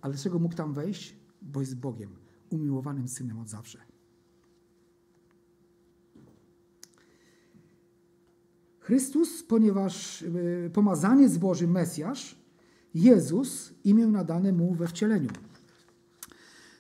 Ale 0.02 0.14
dlaczego 0.14 0.40
mógł 0.40 0.56
tam 0.56 0.74
wejść? 0.74 1.16
Bo 1.42 1.60
jest 1.60 1.76
Bogiem, 1.76 2.10
umiłowanym 2.50 3.08
synem 3.08 3.40
od 3.40 3.50
zawsze. 3.50 3.80
Chrystus, 8.80 9.44
ponieważ 9.44 10.24
e, 10.24 10.70
pomazanie 10.70 11.30
z 11.30 11.38
Boży 11.38 11.68
Mesjasz, 11.68 12.40
Jezus, 12.94 13.74
imię 13.84 14.08
nadane 14.08 14.54
mu 14.54 14.74
we 14.74 14.88
wcieleniu. 14.88 15.30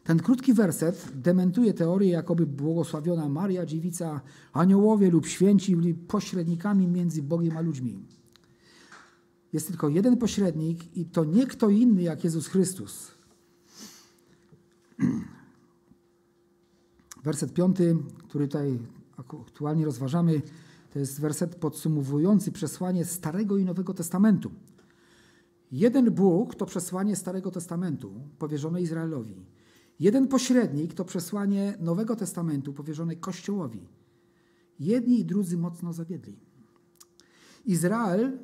Ten 0.04 0.20
krótki 0.20 0.54
werset 0.54 1.12
dementuje 1.16 1.74
teorię, 1.74 2.10
jakoby 2.10 2.46
błogosławiona 2.46 3.30
Maria, 3.30 3.66
dziewica, 3.66 4.22
aniołowie 4.54 5.12
lub 5.12 5.28
święci 5.28 5.76
byli 5.76 5.94
pośrednikami 5.94 6.88
między 6.88 7.24
Bogiem 7.24 7.58
a 7.58 7.62
ludźmi. 7.62 8.06
Jest 9.54 9.68
tylko 9.68 9.90
jeden 9.90 10.18
pośrednik 10.18 10.98
i 10.98 11.06
to 11.06 11.26
nie 11.26 11.48
kto 11.48 11.70
inny 11.70 12.02
jak 12.02 12.24
Jezus 12.24 12.48
Chrystus. 12.48 13.12
Werset 17.24 17.54
piąty, 17.54 17.98
który 18.28 18.48
tutaj 18.48 18.80
aktualnie 19.18 19.86
rozważamy, 19.86 20.42
to 20.94 21.00
jest 21.00 21.22
werset 21.22 21.56
podsumowujący 21.56 22.52
przesłanie 22.52 23.06
Starego 23.06 23.58
i 23.58 23.66
Nowego 23.66 23.94
Testamentu. 23.94 24.52
Jeden 25.72 26.12
Bóg 26.12 26.56
to 26.56 26.66
przesłanie 26.66 27.16
Starego 27.16 27.52
Testamentu 27.52 28.12
powierzone 28.40 28.82
Izraelowi. 28.82 29.46
Jeden 30.00 30.28
pośrednik 30.28 30.94
to 30.94 31.06
przesłanie 31.06 31.78
Nowego 31.80 32.16
Testamentu 32.16 32.74
powierzone 32.74 33.16
Kościołowi. 33.16 33.88
Jedni 34.80 35.20
i 35.20 35.26
drudzy 35.26 35.58
mocno 35.58 35.94
zawiedli. 35.94 36.40
Izrael, 37.66 38.40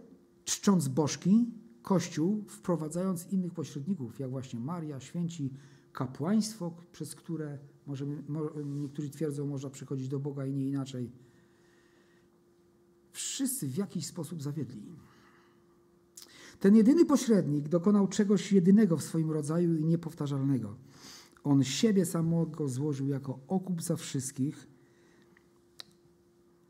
czcząc 0.46 0.88
bożki, 0.88 1.52
Kościół, 1.82 2.44
wprowadzając 2.48 3.32
innych 3.32 3.54
pośredników, 3.54 4.20
jak 4.20 4.30
właśnie 4.30 4.60
Maria, 4.60 5.00
święci, 5.00 5.54
kapłaństwo, 5.94 6.74
przez 6.92 7.16
które 7.16 7.58
możemy, 7.88 8.24
niektórzy 8.66 9.10
twierdzą, 9.10 9.48
można 9.48 9.70
przychodzić 9.70 10.08
do 10.08 10.20
Boga 10.20 10.46
i 10.46 10.54
nie 10.54 10.68
inaczej. 10.68 11.12
Wszyscy 13.12 13.68
w 13.68 13.78
jakiś 13.78 14.06
sposób 14.06 14.44
zawiedli. 14.44 14.82
Ten 16.60 16.76
jedyny 16.76 17.06
pośrednik 17.06 17.68
dokonał 17.68 18.08
czegoś 18.08 18.52
jedynego 18.52 18.98
w 18.98 19.04
swoim 19.04 19.32
rodzaju 19.32 19.76
i 19.76 19.86
niepowtarzalnego. 19.86 20.76
On 21.44 21.64
siebie 21.64 22.06
samego 22.06 22.68
złożył 22.68 23.08
jako 23.08 23.40
okup 23.48 23.82
za 23.82 23.96
wszystkich. 23.96 24.68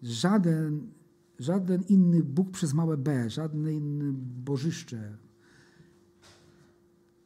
Żaden, 0.01 0.91
żaden 1.39 1.83
inny 1.89 2.23
Bóg 2.23 2.51
przez 2.51 2.73
małe 2.73 2.97
b, 2.97 3.29
żadne 3.29 3.73
inne 3.73 4.13
bożyszcze 4.45 5.17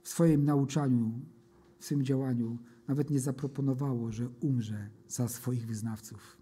w 0.03 0.09
swoim 0.09 0.45
nauczaniu, 0.45 1.11
w 1.79 1.85
swoim 1.85 2.03
działaniu 2.03 2.57
nawet 2.87 3.09
nie 3.09 3.19
zaproponowało, 3.19 4.11
że 4.11 4.29
umrze 4.39 4.89
za 5.07 5.27
swoich 5.27 5.67
wyznawców. 5.67 6.37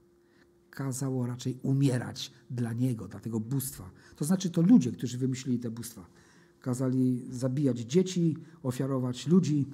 Kazało 0.70 1.26
raczej 1.26 1.60
umierać 1.64 2.32
dla 2.50 2.74
niego, 2.74 3.08
dla 3.08 3.20
tego 3.20 3.40
bóstwa. 3.40 3.92
To 4.16 4.26
znaczy 4.26 4.50
to 4.50 4.62
ludzie, 4.62 4.92
którzy 4.92 5.18
wymyślili 5.18 5.60
te 5.60 5.72
bóstwa. 5.72 6.06
Kazali 6.62 7.28
zabijać 7.30 7.80
dzieci, 7.80 8.38
ofiarować 8.64 9.28
ludzi 9.28 9.66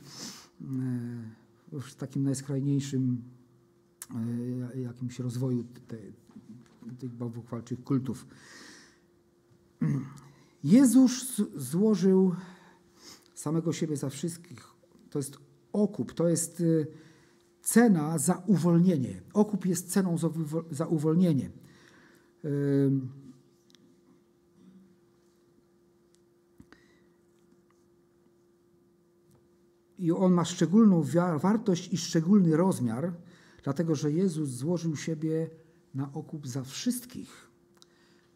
e, 0.61 1.79
w 1.79 1.95
takim 1.95 2.23
najskrajniejszym 2.23 3.21
e, 4.73 4.79
jakimś 4.81 5.19
rozwoju 5.19 5.63
te, 5.87 5.97
tych 6.99 7.11
bałwochwalczych 7.11 7.83
kultów. 7.83 8.27
Jezus 10.63 11.41
złożył 11.55 12.35
samego 13.33 13.73
siebie 13.73 13.97
za 13.97 14.09
wszystkich. 14.09 14.67
To 15.09 15.19
jest 15.19 15.37
okup, 15.73 16.13
to 16.13 16.27
jest 16.27 16.59
y, 16.61 16.87
cena 17.61 18.17
za 18.17 18.43
uwolnienie. 18.47 19.21
Okup 19.33 19.65
jest 19.65 19.91
ceną 19.91 20.17
za 20.71 20.85
uwolnienie. 20.85 21.51
I 29.99 30.11
on 30.11 30.33
ma 30.33 30.45
szczególną 30.45 31.03
wartość 31.37 31.93
i 31.93 31.97
szczególny 31.97 32.57
rozmiar, 32.57 33.13
dlatego 33.63 33.95
że 33.95 34.11
Jezus 34.11 34.49
złożył 34.49 34.95
siebie 34.95 35.49
na 35.93 36.13
okup 36.13 36.47
za 36.47 36.63
wszystkich. 36.63 37.47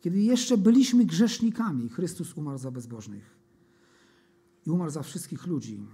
Kiedy 0.02 0.20
jeszcze 0.20 0.58
byliśmy 0.58 1.06
grzesznikami, 1.06 1.90
Chrystus 1.90 2.34
umarł 2.38 2.58
za 2.58 2.72
bezbożnych 2.72 3.38
i 4.66 4.70
umarł 4.70 4.92
za 4.92 5.04
wszystkich 5.04 5.48
ludzi. 5.48 5.88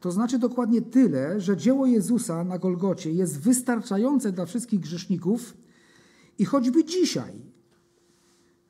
To 0.00 0.12
znaczy 0.12 0.38
dokładnie 0.38 0.82
tyle, 0.82 1.40
że 1.40 1.56
dzieło 1.56 1.86
Jezusa 1.86 2.44
na 2.44 2.58
Golgocie 2.58 3.12
jest 3.12 3.40
wystarczające 3.40 4.32
dla 4.32 4.46
wszystkich 4.46 4.80
grzeszników 4.80 5.56
i 6.38 6.44
choćby 6.44 6.84
dzisiaj, 6.84 7.32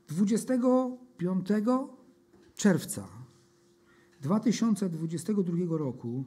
25 0.08 1.48
czerwca 2.54 3.08
2022 4.20 5.78
roku, 5.78 6.24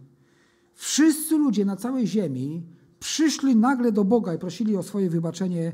wszyscy 0.74 1.38
ludzie 1.38 1.66
na 1.66 1.76
całej 1.76 2.08
ziemi 2.08 2.64
przyszli 3.04 3.56
nagle 3.56 3.92
do 3.92 4.04
Boga 4.04 4.34
i 4.34 4.40
prosili 4.40 4.78
o 4.78 4.84
swoje 4.84 5.10
wybaczenie, 5.10 5.74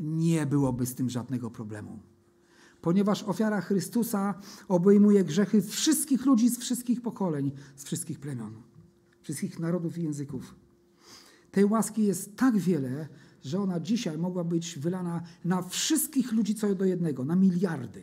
nie 0.00 0.46
byłoby 0.46 0.86
z 0.86 0.94
tym 0.94 1.10
żadnego 1.10 1.50
problemu. 1.50 1.98
Ponieważ 2.80 3.22
ofiara 3.22 3.60
Chrystusa 3.60 4.34
obejmuje 4.68 5.24
grzechy 5.24 5.62
wszystkich 5.62 6.26
ludzi 6.26 6.48
z 6.48 6.58
wszystkich 6.58 7.02
pokoleń, 7.02 7.52
z 7.76 7.84
wszystkich 7.84 8.20
plemion 8.20 8.70
wszystkich 9.22 9.58
narodów 9.58 9.98
i 9.98 10.02
języków. 10.02 10.54
Tej 11.50 11.64
łaski 11.64 12.04
jest 12.04 12.36
tak 12.36 12.58
wiele, 12.58 13.08
że 13.42 13.60
ona 13.60 13.80
dzisiaj 13.80 14.18
mogła 14.18 14.44
być 14.44 14.78
wylana 14.78 15.22
na 15.44 15.62
wszystkich 15.62 16.32
ludzi 16.32 16.54
co 16.54 16.74
do 16.74 16.84
jednego, 16.84 17.24
na 17.24 17.36
miliardy. 17.36 18.02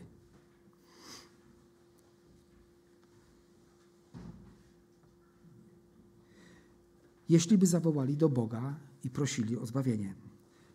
Jeśli 7.30 7.58
by 7.58 7.66
zawołali 7.66 8.18
do 8.18 8.30
Boga 8.30 8.76
i 9.04 9.10
prosili 9.10 9.58
o 9.58 9.66
zbawienie, 9.66 10.14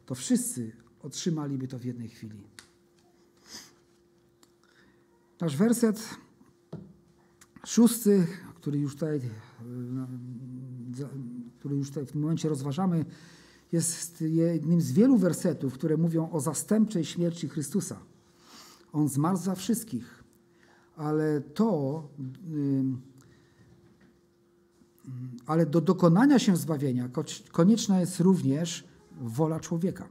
to 0.07 0.15
wszyscy 0.15 0.73
otrzymaliby 1.03 1.69
to 1.69 1.79
w 1.79 1.85
jednej 1.85 2.09
chwili. 2.09 2.43
Nasz 5.41 5.57
werset 5.57 6.17
szósty 7.67 8.27
który 8.63 8.79
już 8.79 8.95
tutaj, 8.95 9.21
który 11.59 11.77
już 11.77 11.89
tutaj 11.89 12.07
w 12.07 12.13
tym 12.13 12.21
momencie 12.21 12.49
rozważamy, 12.49 13.05
jest 13.73 14.21
jednym 14.21 14.81
z 14.81 14.93
wielu 14.93 15.17
wersetów, 15.17 15.75
które 15.75 15.97
mówią 15.97 16.31
o 16.31 16.41
zastępczej 16.41 17.05
śmierci 17.05 17.49
Chrystusa. 17.49 18.01
On 18.93 19.09
zmarł 19.09 19.37
za 19.37 19.55
wszystkich, 19.55 20.25
ale 20.97 21.41
to, 21.41 22.09
ale 25.47 25.67
do 25.67 25.81
dokonania 25.81 26.39
się 26.39 26.57
zbawienia 26.57 27.09
konieczna 27.53 28.01
jest 28.01 28.21
również 28.21 28.85
wola 29.21 29.61
człowieka. 29.61 30.09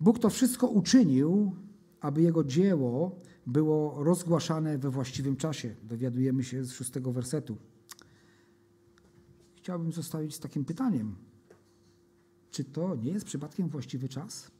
Bóg 0.00 0.18
to 0.18 0.30
wszystko 0.30 0.66
uczynił, 0.66 1.52
aby 2.00 2.22
jego 2.22 2.44
dzieło 2.44 3.16
było 3.46 4.04
rozgłaszane 4.04 4.78
we 4.78 4.90
właściwym 4.90 5.36
czasie. 5.36 5.74
Dowiadujemy 5.82 6.44
się 6.44 6.64
z 6.64 6.72
szóstego 6.72 7.12
wersetu. 7.12 7.56
Chciałbym 9.56 9.92
zostawić 9.92 10.34
z 10.34 10.40
takim 10.40 10.64
pytaniem. 10.64 11.16
Czy 12.50 12.64
to 12.64 12.96
nie 12.96 13.12
jest 13.12 13.26
przypadkiem 13.26 13.68
właściwy 13.68 14.08
czas? 14.08 14.50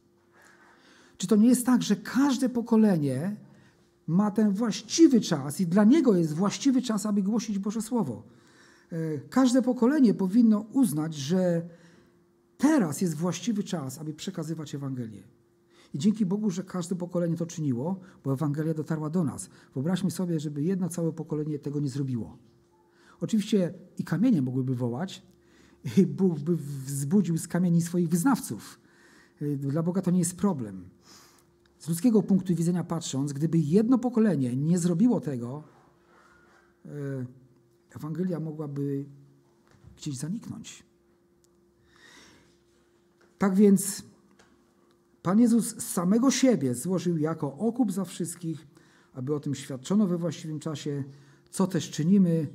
Czy 1.17 1.27
to 1.27 1.37
nie 1.37 1.49
jest 1.49 1.67
tak, 1.67 1.83
że 1.83 1.97
każde 1.97 2.49
pokolenie 2.49 3.37
ma 4.07 4.31
ten 4.31 4.53
właściwy 4.53 5.21
czas 5.21 5.61
i 5.61 5.67
dla 5.67 5.85
niego 5.85 6.17
jest 6.17 6.35
właściwy 6.35 6.83
czas, 6.83 7.07
aby 7.07 7.23
głosić 7.23 7.59
Boże 7.59 7.83
Słowo? 7.83 8.23
E, 8.93 9.19
każde 9.19 9.63
pokolenie 9.63 10.15
powinno 10.15 10.61
uznać, 10.73 11.15
że 11.15 11.69
teraz 12.59 13.01
jest 13.01 13.15
właściwy 13.15 13.65
czas, 13.65 13.99
aby 13.99 14.15
przekazywać 14.15 14.75
Ewangelię. 14.75 15.23
I 15.95 15.99
dzięki 15.99 16.27
Bogu, 16.27 16.51
że 16.51 16.65
każde 16.65 16.97
pokolenie 16.97 17.37
to 17.37 17.47
czyniło, 17.47 18.01
bo 18.25 18.33
Ewangelia 18.33 18.75
dotarła 18.75 19.11
do 19.11 19.25
nas. 19.25 19.51
Wyobraźmy 19.75 20.11
sobie, 20.11 20.41
żeby 20.41 20.63
jedno 20.63 20.89
całe 20.89 21.13
pokolenie 21.13 21.59
tego 21.59 21.81
nie 21.81 21.89
zrobiło. 21.89 22.39
Oczywiście 23.21 23.75
i 23.99 24.05
kamienie 24.05 24.43
mogłyby 24.43 24.75
wołać, 24.75 25.23
i 25.99 26.07
Bóg 26.07 26.39
by 26.39 26.57
wzbudził 26.57 27.39
z 27.39 27.49
kamieni 27.49 27.83
swoich 27.83 28.09
wyznawców. 28.09 28.81
Dla 29.57 29.83
Boga 29.83 30.03
to 30.03 30.11
nie 30.11 30.19
jest 30.19 30.37
problem. 30.37 30.89
Z 31.79 31.89
ludzkiego 31.89 32.23
punktu 32.23 32.55
widzenia 32.55 32.85
patrząc, 32.85 33.33
gdyby 33.33 33.59
jedno 33.59 33.99
pokolenie 33.99 34.57
nie 34.57 34.79
zrobiło 34.79 35.21
tego, 35.21 35.63
e, 36.85 36.91
Ewangelia 37.97 38.41
mogłaby 38.41 39.05
gdzieś 39.97 40.17
zaniknąć. 40.17 40.83
Tak 43.39 43.55
więc 43.55 44.03
Pan 45.23 45.41
Jezus 45.41 45.77
z 45.77 45.83
samego 45.83 46.31
siebie 46.31 46.75
złożył 46.75 47.19
jako 47.19 47.59
okup 47.59 47.93
za 47.93 48.05
wszystkich, 48.05 48.67
aby 49.13 49.35
o 49.35 49.41
tym 49.41 49.55
świadczono 49.55 50.07
we 50.07 50.19
właściwym 50.19 50.61
czasie, 50.61 51.05
co 51.51 51.67
też 51.67 51.91
czynimy 51.91 52.47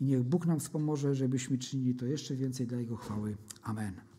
i 0.00 0.04
niech 0.04 0.22
Bóg 0.22 0.46
nam 0.46 0.60
wspomoże, 0.60 1.14
żebyśmy 1.14 1.58
czynili 1.58 1.94
to 1.94 2.06
jeszcze 2.06 2.34
więcej 2.34 2.66
dla 2.66 2.78
Jego 2.78 2.96
chwały. 2.96 3.36
Amen. 3.62 4.13